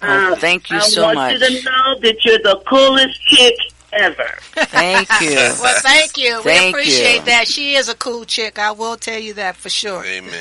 [0.02, 1.34] Oh, thank you I so want much.
[1.34, 3.54] you to know that you're the coolest chick
[3.91, 4.30] ever.
[4.54, 5.36] Thank you.
[5.62, 6.41] Well, thank you.
[6.41, 7.21] Thank we appreciate you.
[7.25, 7.47] that.
[7.49, 8.58] She is a cool chick.
[8.58, 10.06] I will tell you that for sure.
[10.06, 10.32] Amen.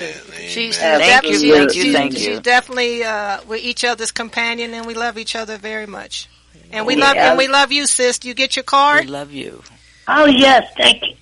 [0.48, 1.00] She's Amen.
[1.00, 2.18] Thank you, definitely, thank you, thank you.
[2.20, 6.28] She's definitely uh, we're each other's companion, and we love each other very much.
[6.70, 7.00] And we Yeah.
[7.06, 8.20] love and we love you, sis.
[8.24, 9.06] You get your card.
[9.06, 9.62] We love you.
[10.06, 11.14] Oh yes, thank you.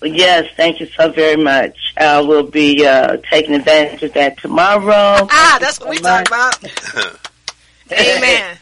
[0.00, 1.76] Well, yes, thank you so very much.
[1.96, 5.28] I will be uh, taking advantage of that tomorrow.
[5.30, 6.62] Ah, that's what we talk about.
[7.92, 8.58] Amen.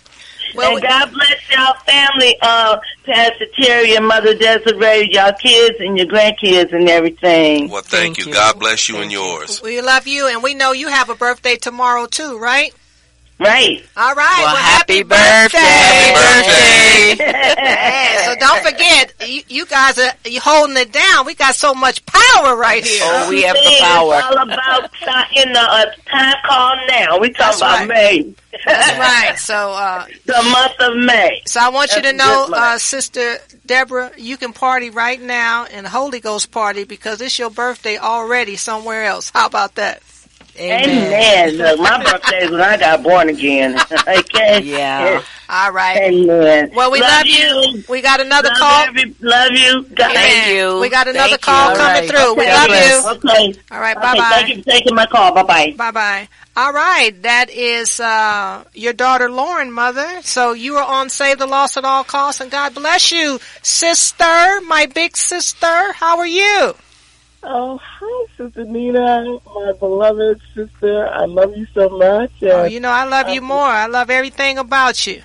[0.54, 5.98] Well, and God bless y'all family, uh, Pastor Terry and Mother Desiree, y'all kids and
[5.98, 7.68] your grandkids and everything.
[7.68, 8.26] Well, thank, Thank you.
[8.26, 8.32] you.
[8.32, 9.22] God bless you and Thank you.
[9.22, 9.62] yours.
[9.62, 12.72] we love you, and we know you have a birthday tomorrow too, right?
[13.40, 13.84] Right.
[13.96, 14.34] All right.
[14.38, 15.58] Well, Well, happy birthday.
[15.58, 17.24] Happy birthday.
[17.24, 21.26] Hey, so don't forget, you, you guys are you holding it down.
[21.26, 23.00] We got so much power right here.
[23.02, 24.14] Oh, we have the It's power.
[24.22, 27.18] all about time, in the uh, time call now.
[27.18, 28.24] We That's talking about right.
[28.24, 29.38] May, That's right.
[29.38, 31.42] So, uh, the month of May.
[31.46, 35.20] so I want you to That's a know, uh, Sister Deborah, you can party right
[35.20, 39.30] now and Holy Ghost party because it's your birthday already somewhere else.
[39.30, 40.02] How about that?
[40.58, 41.56] Amen.
[41.56, 43.78] Look, my birthday is when I got born again.
[44.08, 44.62] okay.
[44.62, 45.22] Yeah.
[45.48, 46.00] All right.
[46.00, 46.70] Amen.
[46.74, 47.82] Well, we love, you.
[47.88, 48.84] We got another Love, call.
[48.86, 49.82] every, love you.
[49.94, 50.12] God.
[50.12, 50.80] Thank you.
[50.80, 51.76] We got another Thank call you.
[51.76, 52.10] coming All right.
[52.10, 52.34] through.
[52.34, 53.30] We love you.
[53.30, 53.60] Okay.
[53.70, 53.96] All right.
[53.96, 54.30] Okay, Bye bye.
[54.34, 55.34] Thank you for taking my call.
[55.34, 55.74] Bye bye.
[55.76, 56.28] Bye bye.
[56.56, 60.22] All right, that is uh, your daughter Lauren, mother.
[60.22, 64.60] So you are on Save the Lost at All Costs, and God bless you, sister,
[64.68, 65.92] my big sister.
[65.94, 66.74] How are you?
[67.46, 71.06] Oh, hi, Sister Nina, my beloved sister.
[71.08, 72.32] I love you so much.
[72.42, 73.60] Oh, you know I love you more.
[73.66, 75.22] I love everything about you.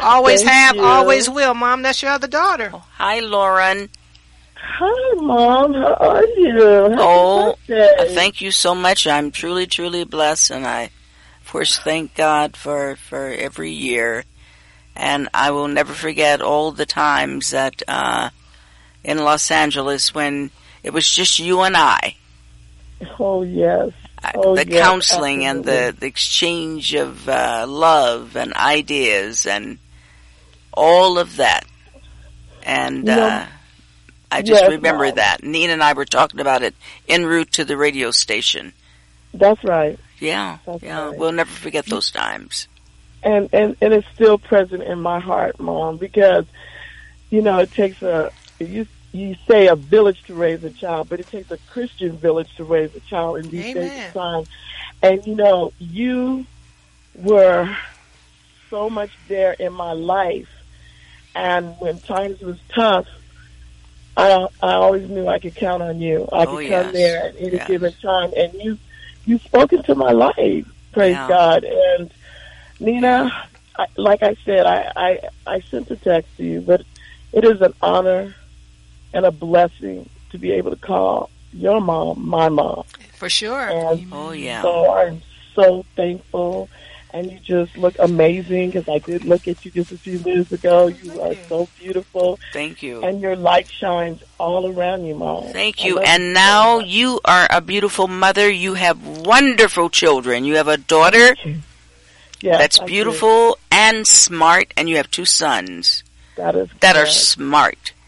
[0.00, 0.82] Always have, you.
[0.82, 1.82] always will, Mom.
[1.82, 2.70] That's your other daughter.
[2.70, 3.88] Hi, Lauren.
[4.56, 5.72] hi, Mom.
[5.72, 6.60] How are you?
[6.90, 8.14] Happy Oh, birthday.
[8.14, 9.06] Thank you so much.
[9.06, 10.90] I'm truly, truly blessed, and I,
[11.42, 14.24] of course, thank God for for every year.
[14.96, 18.30] And I will never forget all the times that uh,
[19.02, 20.50] in Los Angeles when
[20.84, 22.14] it was just you and I.
[23.18, 23.90] Oh, yes.
[24.34, 29.78] Oh, the yes, counseling and the, the exchange of uh, love and ideas and
[30.72, 31.66] all of that.
[32.62, 33.46] And uh,
[34.30, 35.42] I just yes, remember that.
[35.42, 36.74] Nina and I were talking about it
[37.08, 38.72] en route to the radio station.
[39.34, 39.98] That's right.
[40.20, 41.08] Yeah, That's yeah.
[41.08, 41.18] right.
[41.18, 42.68] We'll never forget those times.
[43.22, 46.46] And, and, and it's still present in my heart, Mom, because,
[47.30, 51.20] you know, it takes a, you, you say a village to raise a child, but
[51.20, 54.08] it takes a Christian village to raise a child in these days Amen.
[54.08, 54.44] of time.
[55.02, 56.46] And, you know, you
[57.14, 57.76] were
[58.70, 60.48] so much there in my life.
[61.34, 63.06] And when times was tough,
[64.16, 66.28] I I always knew I could count on you.
[66.32, 66.84] I Oh, could yes.
[66.84, 67.66] come there at any Yes.
[67.66, 68.78] given time, and you
[69.24, 70.66] you spoke into my life.
[70.92, 71.26] Praise Yeah.
[71.26, 71.64] God.
[71.64, 72.12] And
[72.80, 73.32] Nina,
[73.76, 76.82] I, like I said, I, I I sent a text to you, but
[77.32, 78.34] it is an honor
[79.14, 82.84] and a blessing to be able to call your mom my mom.
[83.14, 83.68] For sure.
[83.70, 84.62] And Oh yeah.
[84.62, 85.22] so I'm
[85.54, 86.68] so thankful.
[87.12, 90.50] And you just look amazing because I did look at you just a few minutes
[90.50, 90.88] ago.
[90.88, 93.04] You are so beautiful, Thank you.
[93.04, 95.44] and your light shines all around you, Mom.
[95.52, 96.00] Thank you.
[96.00, 96.88] And so now much.
[96.88, 98.50] you are a beautiful mother.
[98.50, 100.44] You have wonderful children.
[100.44, 101.36] You have a daughter
[102.40, 102.92] Yes, that's I do.
[102.92, 106.02] beautiful and smart, and you have two sons
[106.36, 107.14] That is that are correct.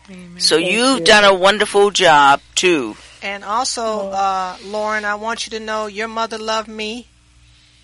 [0.07, 0.43] Smart.
[0.43, 1.05] So Thank you've you.
[1.05, 2.97] done a wonderful job too.
[3.23, 7.07] And also, uh, Lauren, I want you to know your mother loved me,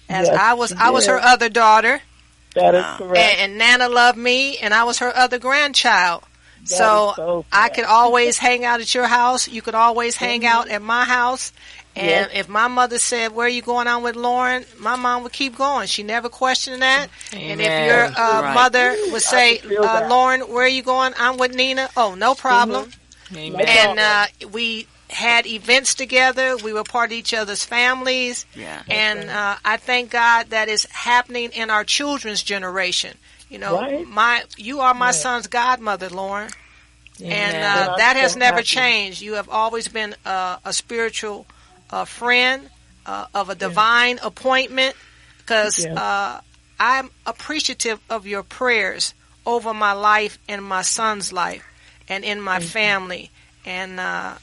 [0.08, 2.00] as Yes, I was I was her other daughter.
[2.54, 3.16] That is correct.
[3.18, 6.22] and, and Nana loved me, and I was her other grandchild.
[6.64, 9.48] So so I could always hang out at your house.
[9.48, 11.52] You could always hang out at my house.
[11.94, 12.30] And Yes.
[12.32, 15.56] if my mother said, "Where are you going on with Lauren?" my mom would keep
[15.56, 15.86] going.
[15.88, 17.08] She never questioned that.
[17.32, 18.54] And if your uh, Right.
[18.54, 21.90] mother would say, uh, "Lauren, where are you going?" I'm with Nina.
[21.96, 22.90] Oh, no problem.
[23.36, 23.60] Amen.
[23.66, 26.56] And uh, we had events together.
[26.56, 28.46] We were part of each other's families.
[28.54, 28.82] Yeah.
[28.88, 33.18] And uh, I thank God that is happening in our children's generation.
[33.50, 34.06] You know, Right.
[34.08, 35.14] my you are my Right.
[35.14, 36.48] son's godmother, Lauren,
[37.22, 37.88] and Amen.
[37.90, 38.66] uh, that has so never happy.
[38.66, 39.20] changed.
[39.20, 41.44] You have always been uh, a spiritual
[41.92, 42.68] uh, friend
[43.06, 44.96] uh, of a divine appointment,
[45.38, 45.94] because Yeah.
[45.94, 46.40] uh,
[46.80, 49.14] I'm appreciative of your prayers
[49.46, 51.64] over my life and my son's life,
[52.08, 53.30] and in my family,
[53.64, 54.34] and uh,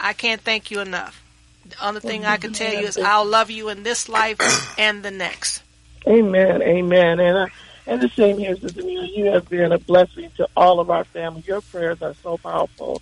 [0.00, 1.22] I can't thank you enough.
[1.68, 4.40] The other thing I can tell you is I'll love you in this life
[4.78, 5.62] and the next.
[6.06, 7.18] Amen, amen.
[7.18, 7.46] And I,
[7.86, 9.06] and the same here, Sister Nina.
[9.06, 11.42] You have been a blessing to all of our family.
[11.46, 13.00] Your prayers are so powerful.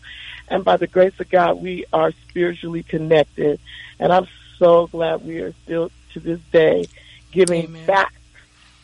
[0.49, 3.61] And by the grace of God, we are spiritually connected.
[3.99, 4.27] And I'm
[4.59, 6.87] so glad we are still, to this day,
[7.33, 7.87] giving Amen.
[7.87, 8.12] back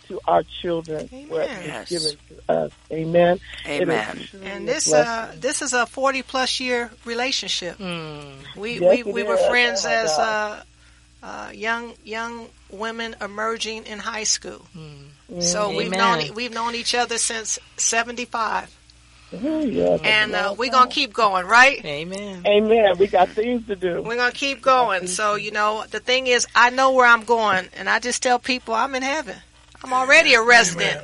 [0.09, 1.61] to our children what Amen.
[1.61, 1.89] is Yes.
[1.89, 2.73] given to us.
[2.91, 3.41] Amen.
[3.67, 4.29] Amen.
[4.43, 7.79] And this uh, this is a forty plus year relationship.
[7.79, 8.57] Mm.
[8.57, 9.47] We Yes, we, we were is.
[9.47, 10.65] friends Oh, as uh, God.
[11.23, 14.67] Uh, young young women emerging in high school.
[14.77, 15.43] Mm.
[15.43, 18.75] So we've known we've known each other since seventy five.
[19.33, 20.01] yes.
[20.03, 21.85] and uh, we're gonna keep going, right?
[21.85, 22.43] Amen.
[22.47, 22.99] Amen.
[22.99, 24.03] We got things to do.
[24.03, 25.07] We're gonna keep going.
[25.07, 28.39] So you know the thing is, I know where I'm going, and I just tell
[28.39, 29.37] people I'm in heaven.
[29.83, 31.01] I'm already a resident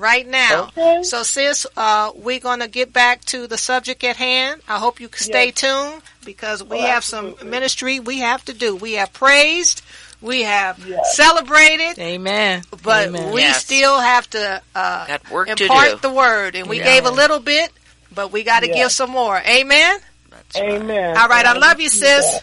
[0.00, 0.64] right now.
[0.68, 1.02] Okay.
[1.02, 4.62] So, sis, uh, we're going to get back to the subject at hand.
[4.68, 5.54] I hope you can stay Yes.
[5.54, 8.74] tuned because we Oh, have some ministry we have to do.
[8.76, 9.82] We have praised,
[10.20, 11.16] we have Yes.
[11.16, 12.64] celebrated, Amen.
[12.82, 13.32] but Amen.
[13.32, 13.64] we Yes.
[13.64, 15.98] still have to uh, Got work to impart do.
[16.08, 16.54] the word.
[16.54, 16.84] And we Yeah.
[16.84, 17.72] gave a little bit,
[18.12, 18.74] but we got to Yeah.
[18.74, 19.36] give some more.
[19.46, 19.98] Amen.
[20.30, 20.80] That's right.
[20.80, 21.16] Amen.
[21.16, 22.40] All right, I love you, sis.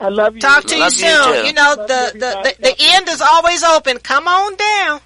[0.00, 0.40] I love you.
[0.40, 1.34] Talk to you Love you soon.
[1.34, 1.46] too.
[1.46, 3.98] You know the you, the, the the end is always open.
[3.98, 5.00] Come on down.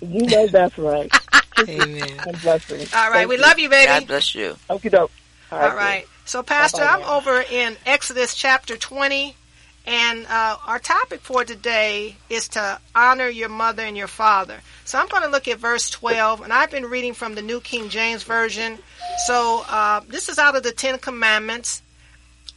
[0.00, 1.12] You know that's right.
[1.58, 2.20] Amen.
[2.26, 2.92] And blessings.
[2.94, 3.86] All right, we love you, baby.
[3.86, 4.56] God bless you.
[4.70, 5.10] Okie doke.
[5.50, 6.06] All right.
[6.24, 7.16] So, Pastor, Bye-bye I'm now.
[7.16, 9.36] over in Exodus chapter 20,
[9.86, 14.60] and uh, our topic for today is to honor your mother and your father.
[14.84, 17.60] So, I'm going to look at verse 12, and I've been reading from the New
[17.60, 18.78] King James Version.
[19.26, 21.82] So, uh, this is out of the Ten Commandments,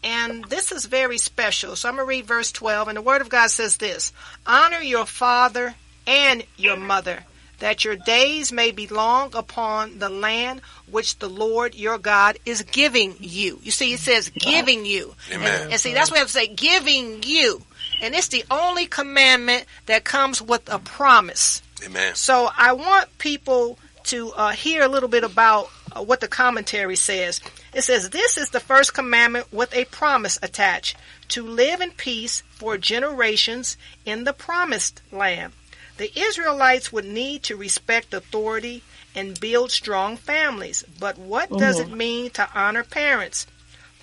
[0.04, 1.76] and this is very special.
[1.76, 4.14] So, I'm going to read verse 12, and the Word of God says this
[4.46, 5.74] Honor your father
[6.08, 7.24] and your mother,
[7.60, 12.64] that your days may be long upon the land which the Lord your God is
[12.64, 13.60] giving you.
[13.64, 15.16] You see, it says giving you.
[15.32, 15.62] Amen.
[15.64, 17.62] And, and see, that's what I have to say, giving you.
[18.02, 21.62] And it's the only commandment that comes with a promise.
[21.86, 22.16] Amen.
[22.16, 26.96] So I want people to uh, hear a little bit about uh, what the commentary
[26.96, 27.42] says.
[27.74, 30.98] It says, This is the first commandment with a promise attached
[31.30, 35.54] to live in peace for generations in the promised land.
[35.98, 38.84] The Israelites would need to respect authority
[39.16, 40.84] and build strong families.
[41.00, 43.48] But what oh, does it mean to honor parents?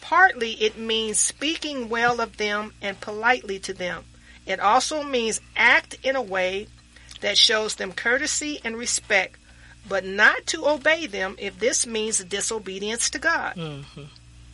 [0.00, 4.04] Partly it means speaking well of them and politely to them.
[4.46, 6.66] It also means act in a way
[7.20, 9.36] that shows them courtesy and respect,
[9.88, 13.54] but not to obey them if this means disobedience to God.
[13.54, 14.02] Mm-hmm.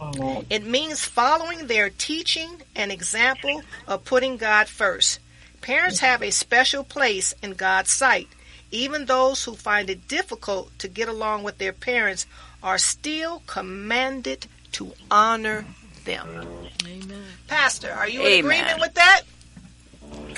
[0.01, 5.19] Oh, it means following their teaching and example of putting God first.
[5.61, 8.29] Parents have a special place in God's sight.
[8.71, 12.27] Even those who find it difficult to get along with their parents
[12.63, 15.65] are still commanded to honor
[16.05, 16.47] them.
[16.87, 17.25] Amen.
[17.47, 18.45] Pastor, are you in Amen.
[18.45, 19.23] agreement with that?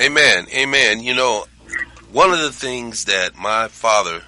[0.00, 0.46] Amen.
[0.54, 1.02] Amen.
[1.02, 1.44] You know,
[2.12, 4.22] one of the things that my father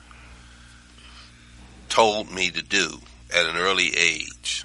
[1.88, 2.99] told me to do
[3.34, 4.64] at an early age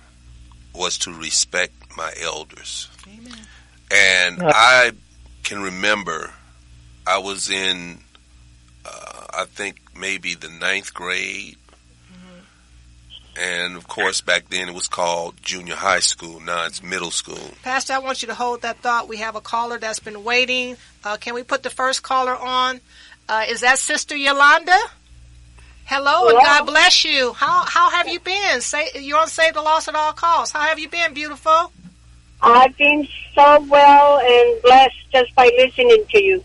[0.74, 2.90] was to respect my elders.
[3.08, 3.34] Amen.
[3.92, 4.92] And uh, I
[5.48, 6.34] can remember
[7.08, 8.00] I was in,
[8.86, 11.56] uh, I think maybe the ninth grade.
[13.40, 16.42] And of course, back then it was called junior high school.
[16.42, 17.52] Now it's middle school.
[17.64, 19.08] Pastor, I want you to hold that thought.
[19.08, 20.76] We have a caller that's been waiting.
[21.04, 22.82] Uh, can we put the first caller on?
[23.30, 24.78] Uh, is that Sister Yolanda?
[25.86, 27.32] Hello, and God bless you.
[27.32, 28.60] How how have you been?
[28.60, 30.52] Say you're on Save the Lost at All Costs.
[30.52, 31.72] How have you been, beautiful?
[32.42, 36.44] I've been so well and blessed just by listening to you.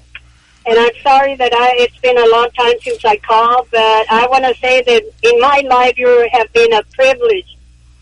[0.65, 4.27] And I'm sorry that I it's been a long time since I called, but I
[4.31, 7.57] want to say that in my life you have been a privilege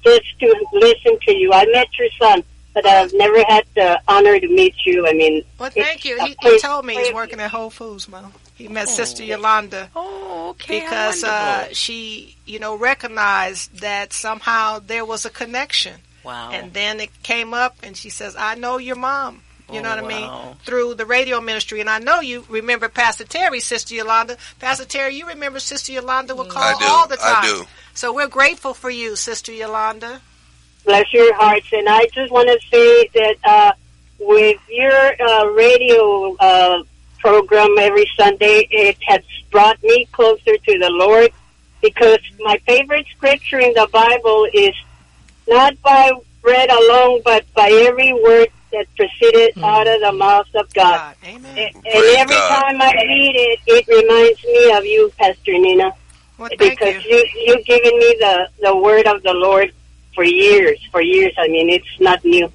[0.05, 1.53] just to listen to you.
[1.53, 2.43] I met your son,
[2.74, 5.07] but I've never had the honor to meet you.
[5.09, 6.18] I mean, Well, thank you.
[6.22, 8.32] He, he told me he's working at Whole Foods, Mom.
[8.55, 10.80] He met Sister Yolanda Oh, okay.
[10.80, 15.95] because uh, she, you know, recognized that somehow there was a connection.
[16.24, 16.50] Wow.
[16.52, 19.42] And then it came up, and she says, "I know your mom."
[19.72, 20.08] You know Oh, what I
[20.48, 20.56] mean?
[20.64, 24.36] Through the radio ministry, and I know you remember Pastor Terry, Sister Yolanda.
[24.58, 26.84] Pastor Terry, you remember Sister Yolanda would call I do.
[26.88, 27.36] all the time.
[27.44, 27.64] I do.
[27.94, 30.20] So we're grateful for you, Sister Yolanda.
[30.84, 31.68] bless your hearts.
[31.72, 33.72] And I just want to say that uh,
[34.18, 36.82] with your uh, radio uh,
[37.20, 39.20] program every Sunday, it has
[39.52, 41.30] brought me closer to the Lord
[41.80, 44.74] because my favorite scripture in the Bible is
[45.49, 46.12] not by
[46.43, 49.64] bread alone, but by every word that proceeded hmm.
[49.64, 50.97] out of the mouth of God.
[50.99, 51.59] God, Amen.
[51.59, 52.61] And, and every God.
[52.62, 55.93] time I read it, it reminds me of you, Pastor Nina
[56.38, 57.16] Well, thank because you.
[57.16, 57.28] you.
[57.47, 59.72] you've given me the the word of the Lord
[60.14, 61.34] for years, for years.
[61.38, 62.53] I mean, it's not new,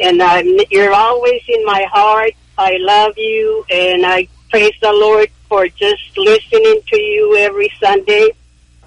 [0.00, 2.32] and I'm, you're always in my heart.
[2.56, 8.30] I love you, and I praise the Lord for just listening to you every Sunday.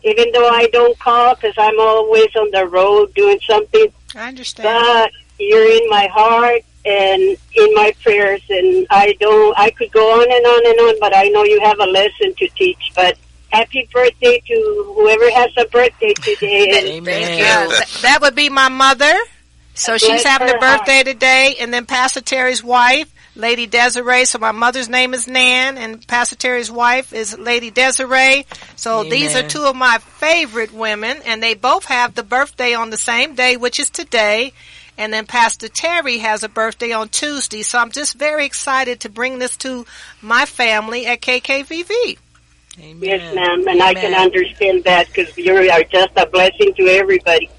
[0.03, 4.67] Even though I don't call because I'm always on the road doing something, I understand.
[4.67, 9.57] but you're in my heart and in my prayers, and I don't.
[9.57, 12.33] I could go on and on and on, but I know you have a lesson
[12.35, 12.91] to teach.
[12.95, 13.17] But
[13.49, 16.77] happy birthday to whoever has a birthday today.
[16.77, 17.39] And Amen.
[17.39, 19.13] Yeah, th- that would be my mother.
[19.73, 20.79] So she's having a her heart.
[20.79, 24.25] birthday today, and then Pastor Terry's wife, Lady Desiree.
[24.25, 28.45] So my mother's name is Nan, and Pastor Terry's wife is Lady Desiree.
[28.75, 32.89] So these are two of my favorite women, and they both have the birthday on
[32.89, 34.53] the same day, which is today.
[34.97, 37.61] And then Pastor Terry has a birthday on Tuesday.
[37.61, 39.85] So I'm just very excited to bring this to
[40.21, 42.17] my family at KKVV.
[42.79, 42.97] Amen.
[43.01, 47.49] Yes, ma'am, and I can understand that because you are just a blessing to everybody.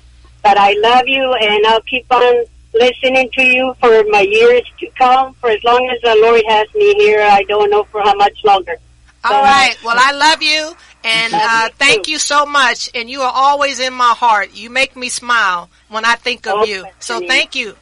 [0.43, 2.45] But I love you, and I'll keep on
[2.79, 5.35] listening to you for my years to come.
[5.35, 8.39] For as long as the Lord has me here, I don't know for how much
[8.45, 8.77] longer.
[9.25, 9.77] All right.
[9.83, 10.73] Well, I love you,
[11.05, 12.91] And uh, thank you so much.
[12.95, 14.55] And you are always in my heart.
[14.55, 16.85] You make me smile when I think of Oh, you.
[17.01, 17.77] So thank you.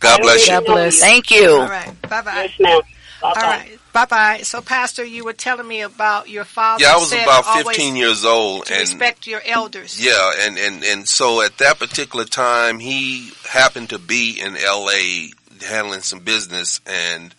[0.00, 0.52] God bless you.
[0.52, 0.98] God bless.
[0.98, 1.50] Thank you.
[1.50, 2.02] All right.
[2.02, 2.32] Bye bye.
[2.34, 2.80] Yes, ma'am.
[3.22, 3.78] Bye All right.
[3.96, 4.40] Bye bye.
[4.42, 6.82] So, Pastor, you were telling me about your father.
[6.84, 10.04] Yeah, I was said about 15 years old, To and respect your elders.
[10.04, 15.30] yeah, and and and so at that particular time, he happened to be in L.A.
[15.66, 17.34] handling some business, and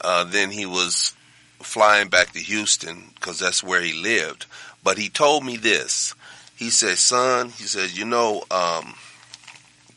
[0.00, 1.12] uh, then he was
[1.58, 4.46] flying back to Houston because that's where he lived.
[4.84, 6.14] But he told me this.
[6.54, 8.94] He said, "Son," he said, "you know, um,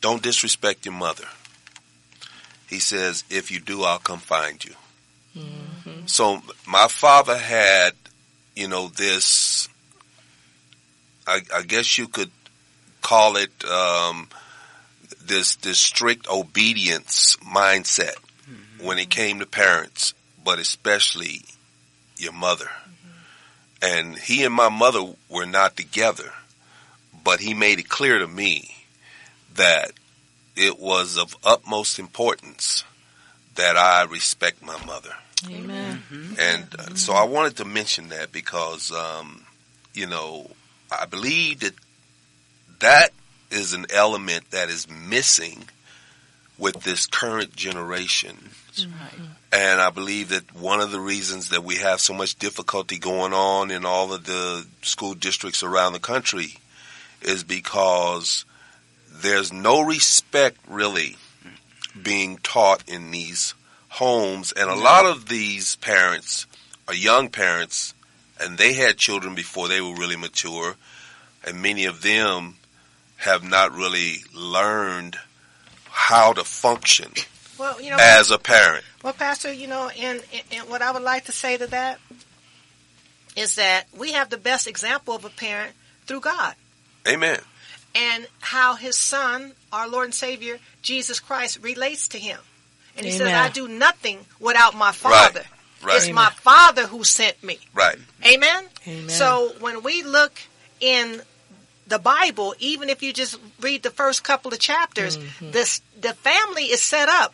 [0.02, 1.28] don't disrespect your mother."
[2.68, 4.74] He says, "If you do, I'll come find you."
[6.06, 7.94] So my father had,
[8.56, 9.68] you know, this.
[11.26, 12.32] I, I guess you could
[13.02, 14.28] call it um,
[15.26, 18.16] this this strict obedience mindset
[18.82, 20.14] when it came to parents,
[20.44, 21.42] but especially
[22.18, 22.70] your mother.
[23.82, 26.32] And he and my mother were not together,
[27.24, 28.76] but he made it clear to me
[29.56, 29.92] that
[30.56, 32.84] it was of utmost importance
[33.56, 35.14] that I respect my mother.
[35.49, 36.01] Amen.
[36.39, 39.45] And uh, so I wanted to mention that because, um,
[39.93, 40.49] you know,
[40.91, 41.74] I believe that
[42.80, 43.10] that
[43.51, 45.66] is an element that is missing
[46.58, 48.38] with this current generation.
[49.51, 53.34] And I believe that one of the reasons that we have so much difficulty going
[53.34, 56.58] on in all of the school districts around the country
[57.22, 58.45] is because
[59.12, 61.18] there's no respect really
[62.02, 63.54] being taught in these
[63.89, 64.52] homes.
[64.52, 66.48] And a lot of these parents
[66.88, 67.94] are young parents
[68.39, 70.76] and they had children before they were really mature.
[71.46, 72.56] And many of them
[73.18, 75.18] have not really learned
[75.89, 77.12] how to function
[77.58, 78.84] Well, you know, as a parent.
[79.04, 82.00] well, Pastor, you know, and, and, and what I would like to say to that
[83.36, 85.74] is that we have the best example of a parent
[86.06, 86.56] through God
[87.08, 87.39] Amen.
[87.96, 92.39] and how His Son, our Lord and Savior Jesus Christ, relates to Him.
[92.95, 95.43] And He says, "I do nothing without my Father.
[95.82, 95.97] Right.
[95.97, 97.97] It's my Father who sent me." Right.
[98.26, 98.65] Amen.
[98.88, 99.09] Amen.
[99.09, 100.39] So when we look
[100.80, 101.21] in
[101.88, 105.51] the Bible, even if you just read the first couple of chapters, mm-hmm.
[105.51, 107.34] this the family is set up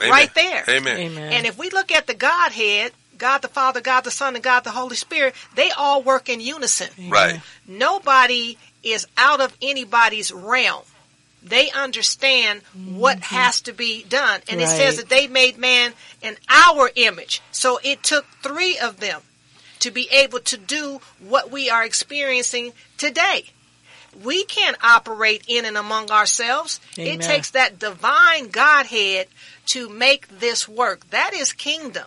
[0.00, 0.10] Amen.
[0.10, 0.64] right there.
[0.68, 0.96] Amen.
[0.96, 1.32] Amen.
[1.32, 4.64] And if we look at the Godhead, God the Father, God the Son, and God
[4.64, 7.10] the Holy Spirit, they all work in unison.
[7.10, 7.40] Right.
[7.66, 10.82] Nobody is out of anybody's realm.
[11.44, 13.34] They understand what mm-hmm.
[13.34, 14.40] has to be done.
[14.48, 17.42] And it says that they made man in our image.
[17.50, 19.22] So it took three of them
[19.80, 23.46] to be able to do what we are experiencing today.
[24.22, 26.80] We can't operate in and among ourselves.
[26.98, 27.14] Amen.
[27.14, 29.26] It takes that divine Godhead
[29.66, 31.10] to make this work.
[31.10, 32.06] That is kingdom.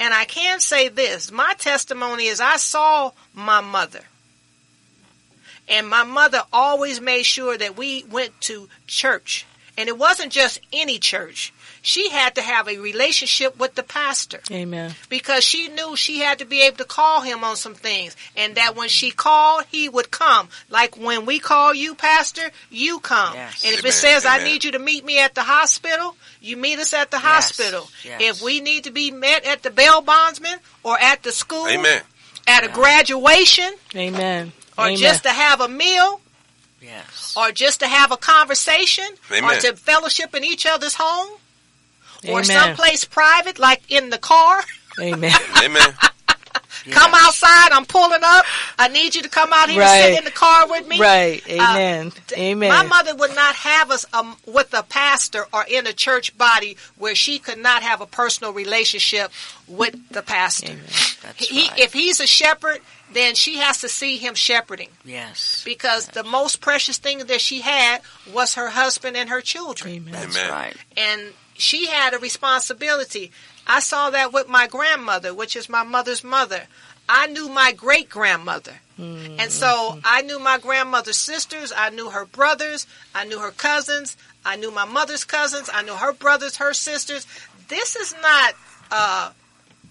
[0.00, 4.00] And I can say this my testimony is I saw my mother.
[5.68, 9.46] And my mother always made sure that we went to church.
[9.78, 11.52] And it wasn't just any church.
[11.84, 14.94] She had to have a relationship with the pastor Amen.
[15.08, 18.54] because she knew she had to be able to call him on some things and
[18.54, 23.34] that when she called he would come like when we call you pastor you come
[23.34, 23.64] Yes.
[23.64, 23.88] and if Amen.
[23.88, 27.10] it says i need you to meet me at the hospital you meet us at
[27.10, 28.20] the hospital Yes.
[28.38, 32.02] if we need to be met at the bail bondsman or at the school Amen.
[32.46, 34.52] at a graduation Amen.
[34.82, 34.96] Or Amen.
[34.98, 36.20] just to have a meal
[36.80, 37.34] Yes.
[37.36, 39.60] or just to have a conversation or Amen.
[39.60, 41.38] to fellowship in each other's home
[42.28, 44.62] or someplace private like in the car
[45.00, 45.32] Amen.
[45.62, 45.94] Amen.
[46.90, 47.70] Come outside.
[47.70, 48.44] I'm pulling up.
[48.76, 50.98] I need you to come out here and sit in the car with me.
[50.98, 51.40] Right.
[51.48, 52.10] Amen.
[52.36, 52.68] Amen.
[52.70, 56.76] My mother would not have us um, with a pastor or in a church body
[56.98, 59.30] where she could not have a personal relationship
[59.68, 60.72] with the pastor.
[60.72, 60.82] Amen.
[61.22, 61.78] That's He, right.
[61.78, 62.80] If he's a shepherd,
[63.12, 65.62] then she has to see him shepherding yes.
[65.64, 68.00] because the most precious thing that she had
[68.32, 69.94] was her husband and her children.
[69.94, 70.12] Amen.
[70.12, 70.50] That's Amen.
[70.50, 70.76] right.
[70.96, 73.30] and she had a responsibility.
[73.66, 76.62] I saw that with my grandmother, which is my mother's mother.
[77.08, 78.72] I knew my great grandmother.
[78.98, 84.16] And so I knew my grandmother's sisters, I knew her brothers, I knew her cousins,
[84.44, 87.26] I knew my mother's cousins, I knew her brothers, her sisters.
[87.66, 88.54] This is not
[88.92, 89.30] uh,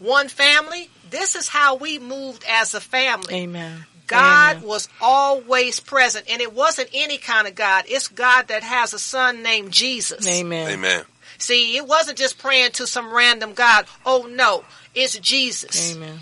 [0.02, 0.90] one family.
[1.10, 3.36] This is how we moved as a family.
[3.36, 3.86] Amen.
[4.08, 4.68] God Amen.
[4.68, 7.86] was always present, and it wasn't any kind of God.
[7.88, 10.28] It's God that has a son named Jesus.
[10.28, 10.70] Amen.
[10.72, 11.06] Amen.
[11.38, 13.86] See, it wasn't just praying to some random God.
[14.06, 15.96] Oh no, it's Jesus.
[15.96, 16.20] Amen.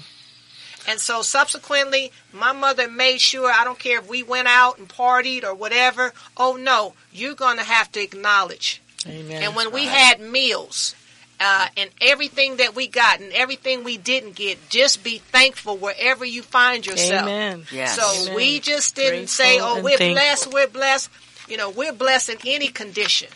[0.88, 4.88] And so subsequently, my mother made sure, I don't care if we went out and
[4.88, 6.14] partied or whatever.
[6.38, 8.82] Oh no, you're going to have to acknowledge.
[9.08, 9.44] Amen.
[9.44, 9.98] and when we right.
[9.98, 10.94] had meals,
[11.40, 16.26] uh, and everything that we got and everything we didn't get, just be thankful wherever
[16.26, 17.24] you find yourself.
[17.24, 17.64] Amen.
[17.72, 17.96] Yes.
[17.96, 18.36] So Amen.
[18.36, 20.14] we just didn't say, "Oh, we're thankful.
[20.14, 21.10] blessed, we're blessed."
[21.48, 23.28] You know, we're blessed in any condition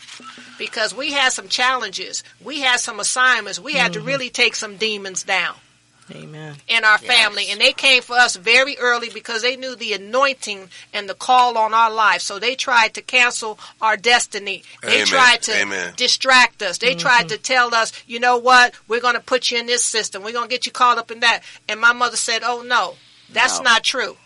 [0.56, 4.08] because we had some challenges, we had some assignments, we had to Mm-hmm.
[4.08, 5.56] really take some demons down
[6.10, 6.56] Amen.
[6.68, 7.16] in our Yes.
[7.18, 11.14] family, and they came for us very early because they knew the anointing and the
[11.14, 12.20] call on our life.
[12.22, 14.62] So they tried to cancel our destiny.
[14.82, 15.06] They Amen.
[15.06, 15.94] tried to Amen.
[15.96, 16.78] distract us.
[16.78, 16.98] They mm-hmm.
[16.98, 20.22] tried to tell us, you know what, we're going to put you in this system.
[20.22, 21.40] We're going to get you caught up in that.
[21.68, 22.94] And my mother said, oh no,
[23.32, 23.64] that's No.
[23.64, 24.16] not true.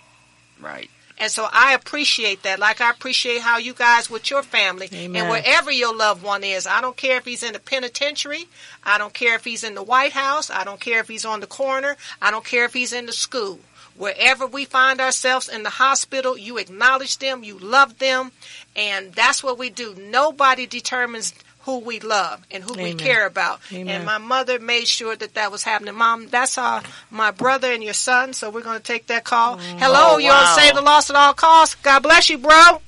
[0.61, 0.91] Right.
[1.19, 2.59] And so I appreciate that.
[2.59, 5.23] Like I appreciate how you guys with your family Amen.
[5.23, 6.67] and wherever your loved one is.
[6.67, 8.47] I don't care if he's in the penitentiary.
[8.85, 10.51] I don't care if he's in the White House.
[10.51, 11.97] I don't care if he's on the corner.
[12.23, 13.59] I don't care if he's in the school.
[13.97, 18.31] Wherever we find ourselves in the hospital, you acknowledge them, you love them,
[18.77, 19.93] and that's what we do.
[19.97, 21.35] Nobody determines
[21.69, 23.61] who we love and who we care about.
[23.71, 23.95] Amen.
[23.95, 25.95] And my mother made sure that that was happening.
[25.95, 29.59] Mom, that's uh, my brother and your son, so we're going to take that call.
[29.59, 30.57] Hello, Oh, you're on wow.
[30.57, 31.75] Save the Lost at All Costs.
[31.83, 32.81] God bless you, bro.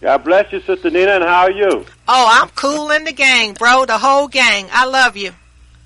[0.00, 1.84] God bless you, Sister Nina, and how are you?
[2.06, 3.86] Oh, I'm cool in the gang, bro.
[3.86, 4.68] The whole gang.
[4.70, 5.32] I love you.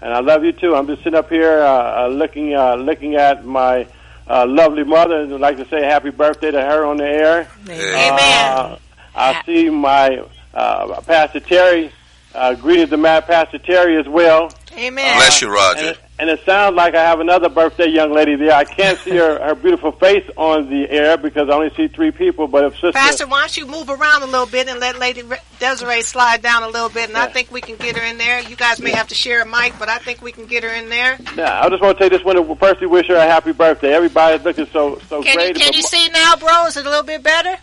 [0.03, 0.74] And I love you too.
[0.74, 3.87] I'm just sitting up here uh, uh, looking uh, looking at my
[4.28, 7.49] uh, lovely mother, and would like to say happy birthday to her on the air.
[7.66, 8.53] Amen.
[8.53, 8.78] Uh,
[9.14, 10.22] I see my
[10.53, 11.93] uh, Pastor Terry.
[12.37, 14.51] Uh, greetings to my Pastor Terry as well.
[14.76, 15.16] Amen.
[15.16, 15.89] Bless you, And Roger.
[15.93, 18.53] it, and it sounds like I have another birthday young lady there.
[18.53, 22.11] I can't see her, her beautiful face on the air because I only see three
[22.11, 22.47] people.
[22.47, 25.22] But if Sister Pastor, why don't you move around a little bit and let Lady
[25.59, 28.41] Desiree slide down a little bit, and I think we can get her in there.
[28.41, 30.68] You guys may have to share a mic, but I think we can get her
[30.74, 31.18] in there.
[31.37, 33.95] Yeah, I just want to take this one to personally wish her a happy birthday.
[33.95, 35.57] Everybody's looking so so Can you, great.
[35.57, 36.66] can you see now, bro?
[36.66, 37.57] Is it a little bit better?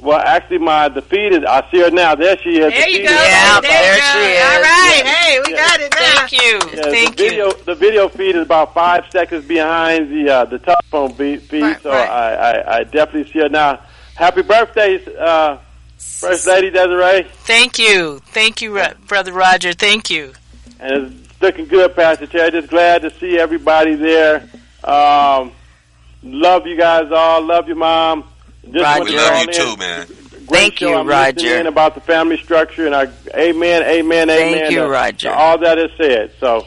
[0.00, 1.44] Well, actually, my the feed.
[1.44, 2.14] I see her now.
[2.14, 2.66] There she is.
[2.66, 3.10] The There you go.
[3.10, 4.06] Yeah, there, there you go.
[4.12, 4.44] she is.
[4.44, 5.02] All right.
[5.06, 5.56] Hey, we Yeah.
[5.66, 5.98] got it now.
[5.98, 6.78] Thank you.
[6.78, 7.30] Yeah, Thank the you.
[7.30, 11.62] video, The video feed is about five seconds behind the uh, the telephone feed, feed
[11.62, 12.08] Right, so right.
[12.08, 13.80] I, I, I definitely see her now.
[14.14, 15.58] Happy birthday, uh,
[15.96, 18.20] First Lady Desiree, Thank you.
[18.26, 19.72] Thank you, Ro- Brother Roger.
[19.72, 20.32] Thank you.
[20.80, 22.52] and it's looking good, Pastor Terry.
[22.52, 24.48] Just glad to see everybody there.
[24.84, 25.50] Um,
[26.22, 27.42] love you guys all.
[27.42, 28.24] Love you, Mom.
[28.72, 28.98] Just Roger.
[29.00, 29.52] want We love you in.
[29.54, 30.06] too, man.
[30.46, 30.88] Great Thank show.
[30.90, 31.60] you, I'm Roger.
[31.60, 34.70] in about the family structure, and I, amen, amen, Thank amen.
[34.72, 35.28] you, to- Roger.
[35.28, 36.32] to all that is said.
[36.40, 36.66] So,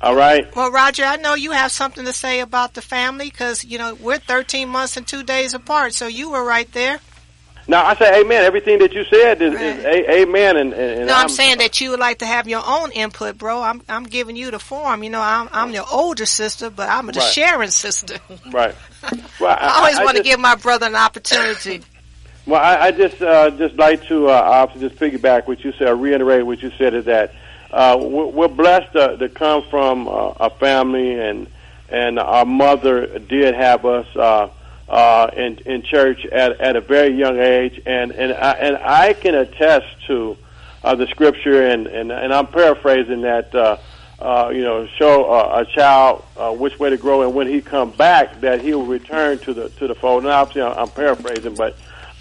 [0.00, 0.54] all right.
[0.56, 3.94] Well, Roger, I know you have something to say about the family because you know
[3.94, 7.00] we're 13 months and two days apart, so you were right there.
[7.70, 8.42] Now I say amen.
[8.42, 10.56] Everything that you said is, is a, amen.
[10.56, 13.62] And, and, No, I'm, saying that you would like to have your own input, bro.
[13.62, 15.04] I'm I'm giving you the form.
[15.04, 17.22] You know, I'm I'm your older sister, but I'm the Right.
[17.22, 18.16] sharing sister.
[18.50, 18.74] right.
[19.38, 21.82] Well, I always want to just, give my brother an opportunity.
[22.46, 25.88] Well, I, I just uh, just like to uh, obviously just piggyback what you said,
[25.88, 27.34] or reiterate what you said is that
[27.70, 31.46] uh, we're, we're blessed to, to come from uh, a family, and
[31.90, 34.48] and our mother did have us uh,
[34.90, 39.12] uh, in in church at at a very young age, and and I, and I
[39.12, 40.36] can attest to
[40.82, 43.54] uh, the scripture, and and and I'm paraphrasing that.
[43.54, 43.78] Uh,
[44.18, 47.62] uh, you know, show uh, a child uh, which way to grow, and when he
[47.62, 50.24] come back, that he will return to the to the fold.
[50.24, 51.74] And obviously, I'm, I'm paraphrasing, but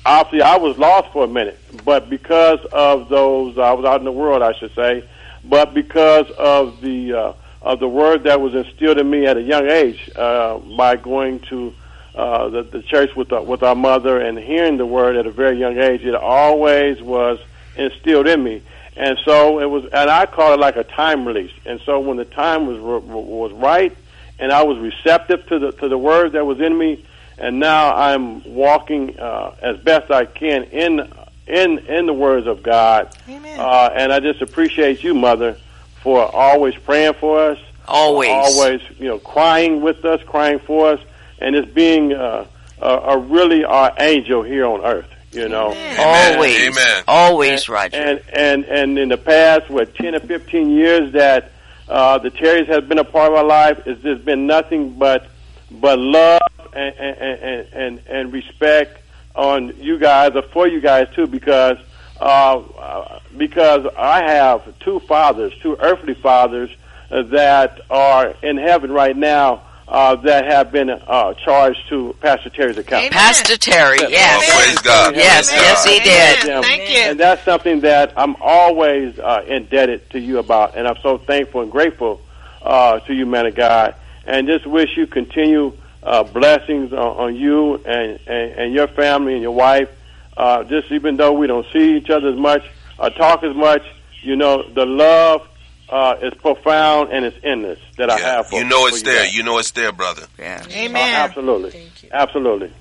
[0.06, 4.06] obviously I was lost for a minute, but because of those, I was out in
[4.06, 5.04] the world, I should say,
[5.44, 9.42] but because of the uh, of the word that was instilled in me at a
[9.42, 11.74] young age uh, by going to
[12.20, 15.32] uh, the, the church with uh, with our mother and hearing the word at a
[15.32, 17.40] very young age, it always was
[17.76, 18.62] instilled in me.
[18.98, 21.54] And so it was, and I call it like a time release.
[21.66, 23.96] And so when the time was was right,
[24.40, 27.06] and I was receptive to the to the word that was in me,
[27.38, 31.10] and now I'm walking uh, as best I can in
[31.48, 33.16] in in the words of God.
[33.30, 33.58] Amen.
[33.60, 35.56] Uh, and I just appreciate you, Mother,
[36.04, 38.30] for always praying for us, Always.
[38.30, 41.00] always you know crying with us, crying for us,
[41.42, 42.46] and it's being uh,
[42.82, 45.08] a, a really our angel here on earth.
[45.32, 45.72] You know.
[45.72, 46.34] Amen.
[46.34, 46.68] Always.
[46.70, 47.04] Amen.
[47.08, 47.98] Always, Roger.
[47.98, 51.52] And and and in the past, what ten or fifteen years that
[51.88, 55.28] uh, the Terrys has been a part of our life, it's just been nothing but
[55.70, 56.42] but love
[56.74, 59.04] and and and, and, and respect
[59.36, 61.78] on you guys or for you guys too, because
[62.20, 66.72] uh, uh, because I have two fathers, two earthly fathers
[67.12, 69.62] uh, that are in heaven right now.
[69.90, 73.06] Uh, that have been uh, charged to Pastor Terry's account.
[73.06, 73.12] Amen.
[73.12, 74.44] Pastor Terry, yes.
[74.48, 75.16] Oh, praise God.
[75.16, 76.50] Yes, Praise yes, he did.
[76.52, 76.62] Amen.
[76.62, 76.98] Thank you.
[76.98, 81.62] And that's something that I'm always uh, indebted to you about, and I'm so thankful
[81.62, 82.22] and grateful
[82.62, 83.96] uh, to you, man of God,
[84.28, 89.34] and just wish you continue uh, blessings on, on you and, and, and your family
[89.34, 89.90] and your wife.
[90.38, 92.64] Uh, just even though we don't see each other as much,
[93.00, 93.82] or talk as much,
[94.22, 95.48] you know, the love
[95.92, 99.02] uh, is profound and it's endless that I have for You You know for it's
[99.04, 99.24] there.
[99.24, 99.36] guys.
[99.36, 100.24] You know it's there, brother.
[100.38, 100.64] Yeah.
[100.66, 101.16] Uh, Amen.
[101.16, 102.10] absolutely, Thank you.
[102.12, 102.72] absolutely,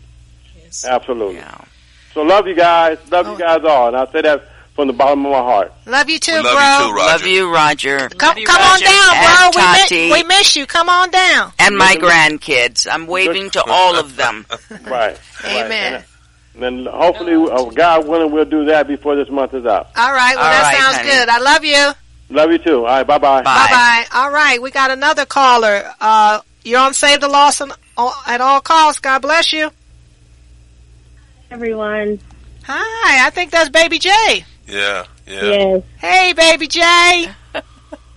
[0.63, 0.85] Yes.
[0.85, 1.37] absolutely.
[1.37, 1.59] Yeah.
[2.15, 3.33] So love you guys, love Oh.
[3.33, 4.43] you guys all, and I say that
[4.75, 5.73] from the bottom of my heart.
[5.87, 6.87] Love you too, We love bro.
[6.87, 7.13] you too, Roger.
[7.13, 8.09] Love you, Roger.
[8.11, 9.47] Come, Love you, come on down, bro.
[9.47, 9.95] And We, Tati.
[10.07, 10.67] mi- we miss you.
[10.67, 11.53] Come on down.
[11.59, 12.87] And my grandkids.
[12.91, 14.47] I'm waving to all of them.
[14.87, 15.19] Right.
[15.45, 15.93] Amen.
[15.95, 16.05] Right.
[16.55, 19.91] And, then hopefully, uh, God willing, we'll do that before this month is out.
[19.97, 20.35] All right.
[20.37, 21.09] Well, All that right, sounds honey.
[21.11, 21.29] good.
[21.29, 21.93] I love you.
[22.31, 22.79] Love you too.
[22.79, 23.07] All right.
[23.07, 23.43] Bye bye.
[23.43, 23.55] Bye.
[23.55, 24.05] Bye bye.
[24.21, 24.61] All right.
[24.61, 25.93] We got another caller.
[26.01, 27.73] Uh, you're on Save the Lost on,
[28.27, 29.01] at all costs.
[29.01, 29.71] God bless you.
[31.51, 32.21] everyone.
[32.65, 33.27] Hi.
[33.27, 34.11] I think that's Baby J.
[34.67, 35.43] Yeah, yeah.
[35.45, 35.83] Yes.
[35.99, 36.81] Hey, Baby J.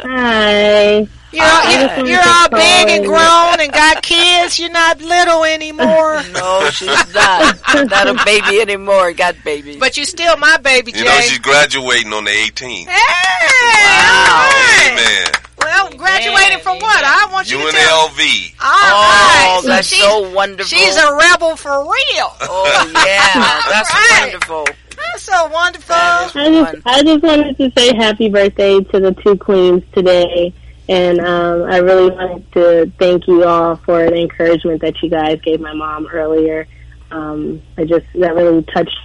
[0.02, 1.08] Hi.
[1.32, 4.60] You're, you're, you're all call big and and- grown and got kids.
[4.60, 6.22] You're not little anymore.
[6.34, 7.58] No, she's not.
[7.90, 9.14] not a baby anymore.
[9.14, 9.78] Got babies.
[9.80, 11.00] But you're still my baby, Jay.
[11.00, 12.88] You know she's graduating on the 18th.
[12.88, 14.32] hey, Wow.
[14.32, 14.90] all right.
[14.92, 15.32] Amen.
[15.60, 17.04] Well, graduating from what?
[17.04, 18.08] I want you to tell.
[18.10, 18.54] UNLV.
[18.62, 19.60] All oh, right.
[19.64, 20.66] oh, that's she's, so wonderful.
[20.66, 22.34] she's a rebel for real.
[22.42, 23.34] Oh yeah,
[23.70, 24.20] that's Right.
[24.32, 24.66] wonderful.
[24.98, 25.96] That's so wonderful.
[25.96, 26.82] I just, wonderful.
[26.86, 30.54] I just wanted to say happy birthday to the two queens today.
[30.90, 35.40] And um, I really wanted to thank you all for the encouragement that you guys
[35.42, 36.68] gave my mom earlier.
[37.12, 38.98] Um, I just that really touched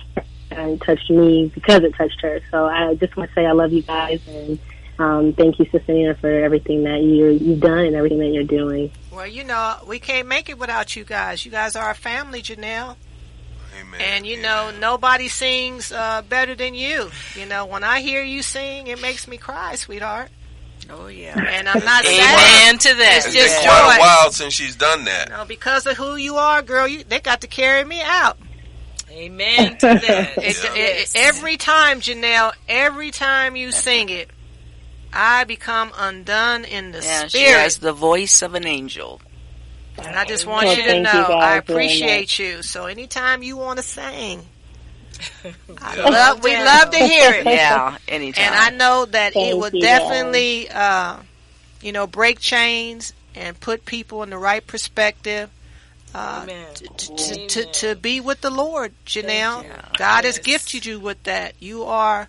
[0.50, 2.40] and touched me because it touched her.
[2.50, 4.58] So I just want to say I love you guys and
[4.98, 8.44] um, thank you, Sister Nina, for everything that you you've done and everything that you're
[8.44, 8.90] doing.
[9.10, 11.44] Well, you know, we can't make it without you guys.
[11.44, 12.96] You guys are our family, Janelle.
[13.78, 14.00] Amen.
[14.00, 17.10] And you know, nobody sings uh, better than you.
[17.34, 20.30] You know, when I hear you sing, it makes me cry, sweetheart.
[20.90, 21.38] Oh yeah.
[21.38, 22.64] And I'm not sad.
[22.68, 23.16] Amen to that.
[23.18, 23.96] It's It's just been quite joy.
[23.96, 25.28] a while since she's done that.
[25.30, 28.38] No, because of who you are, girl, you, they got to carry me out.
[29.10, 30.38] Amen to that.
[30.38, 30.74] It, Yeah.
[30.74, 34.30] it- every time, Janelle, every time you sing it,
[35.12, 39.20] I become undone in the Yeah, she has the voice of an angel.
[39.98, 42.62] And I just oh, want Well, you to thank you know I appreciate you.
[42.62, 44.40] So anytime you want to sing, I Yeah.
[45.78, 47.46] Love, we love to hear it.
[47.46, 48.44] Yeah, anytime.
[48.44, 51.18] And I know that it Thank would you, definitely, uh,
[51.82, 55.50] you know, break chains and put people in the right perspective.
[56.14, 56.74] Uh, Amen.
[56.74, 59.64] to, to, to, to be with the Lord, Janelle.
[59.64, 59.70] you.
[59.98, 61.54] God has gifted you with that.
[61.60, 62.28] You are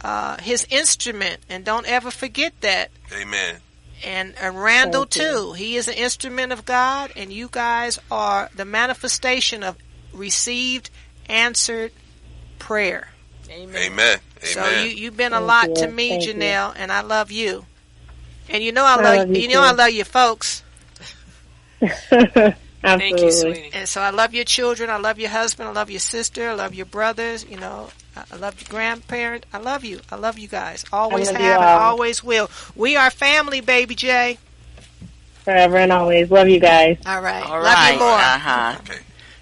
[0.00, 2.90] uh, His instrument, and don't ever forget that.
[3.14, 3.56] Amen.
[4.04, 5.30] And, and Randall Thank you.
[5.30, 5.52] too.
[5.52, 9.76] He is an instrument of God, and you guys are the manifestation of
[10.12, 10.90] received,
[11.28, 11.92] answered
[12.60, 13.08] prayer.
[13.50, 13.92] Amen.
[13.92, 14.18] Amen.
[14.42, 14.84] So Amen.
[14.84, 15.74] you you've been a lot you.
[15.76, 16.32] to me, Thank you.
[16.34, 17.66] Janelle, and I love you.
[18.48, 20.62] And you know I I love, love you you know I love your folks,
[21.80, 22.60] Absolutely.
[22.82, 23.70] Thank you, sweetie.
[23.72, 24.90] and so I love your children.
[24.90, 25.68] I love your husband.
[25.68, 26.50] I love your sister.
[26.50, 27.44] I love your brothers.
[27.48, 29.46] You know, I I love your grandparent.
[29.52, 30.00] I love you.
[30.10, 30.84] I love you guys.
[30.92, 32.50] Always love have and always will.
[32.74, 34.38] We are family, baby J.
[35.44, 36.30] Forever and always.
[36.30, 36.98] Love you guys.
[37.06, 37.44] All right.
[37.44, 38.08] All love you more.
[38.10, 38.76] Uh huh.
[38.80, 39.00] Okay.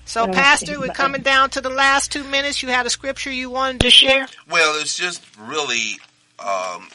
[0.09, 2.63] So, Okay, Pastor, we're coming down to the last two minutes.
[2.63, 4.27] You had a scripture you wanted to share.
[4.51, 5.99] Well, it's just really
[6.39, 6.89] um,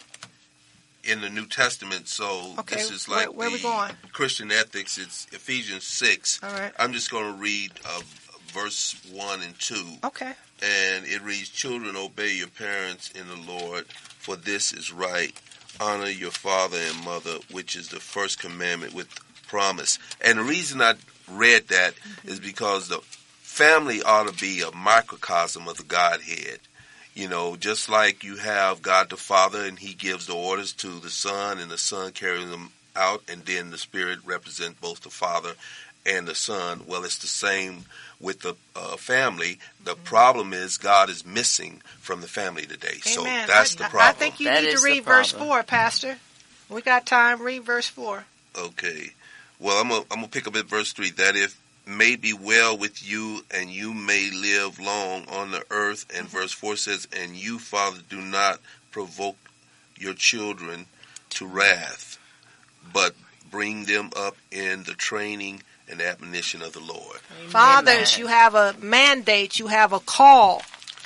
[1.04, 2.08] in the New Testament.
[2.08, 3.92] So Okay, this is where- like where the we going?
[4.14, 4.98] Christian ethics.
[4.98, 6.40] It's Ephesians six.
[6.42, 6.74] All right.
[6.80, 8.02] I'm just going to read uh,
[8.52, 10.34] verse one and two, Okay.
[10.64, 13.86] and it reads: "Children, obey your parents in the Lord,
[14.18, 15.40] for this is right.
[15.80, 19.08] Honor your father and mother, which is the first commandment with
[19.48, 20.96] promise." And the reason I
[21.30, 21.94] read that
[22.24, 23.00] is because the
[23.42, 26.60] family ought to be a microcosm of the Godhead.
[27.14, 31.00] You know, just like you have God the Father and He gives the orders to
[31.00, 35.10] the Son and the Son carries them out and then the Spirit represents both the
[35.10, 35.54] Father
[36.06, 36.82] and the Son.
[36.88, 37.86] Well, it's the same
[38.20, 39.60] with the uh, family.
[39.84, 42.98] The problem is God is missing from the family today.
[43.02, 44.02] So that's I, the problem.
[44.02, 46.18] I think you That need to read verse 4, Pastor.
[46.70, 47.42] We got time.
[47.42, 48.26] Read verse 4.
[48.58, 49.12] Okay.
[49.64, 51.12] Well, I'm gonna pick up at verse three.
[51.12, 56.06] That if may be well with you, and you may live long on the earth.
[56.14, 56.38] And mm-hmm.
[56.38, 58.60] verse four says, "And you, Father, do not
[58.92, 59.38] provoke
[59.98, 60.88] your children
[61.30, 62.20] to wrath,
[62.92, 63.16] but
[63.50, 68.76] bring them up in the training and admonition of the Lord." Fathers, you have a
[68.82, 69.60] mandate.
[69.60, 70.62] You have a call.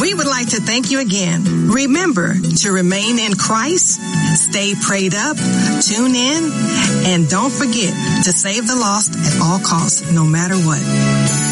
[0.00, 1.68] We would like to thank you again.
[1.68, 4.00] Remember to remain in Christ,
[4.36, 6.50] stay prayed up, tune in,
[7.06, 7.92] and don't forget
[8.24, 11.49] to save the lost at all costs, no matter what.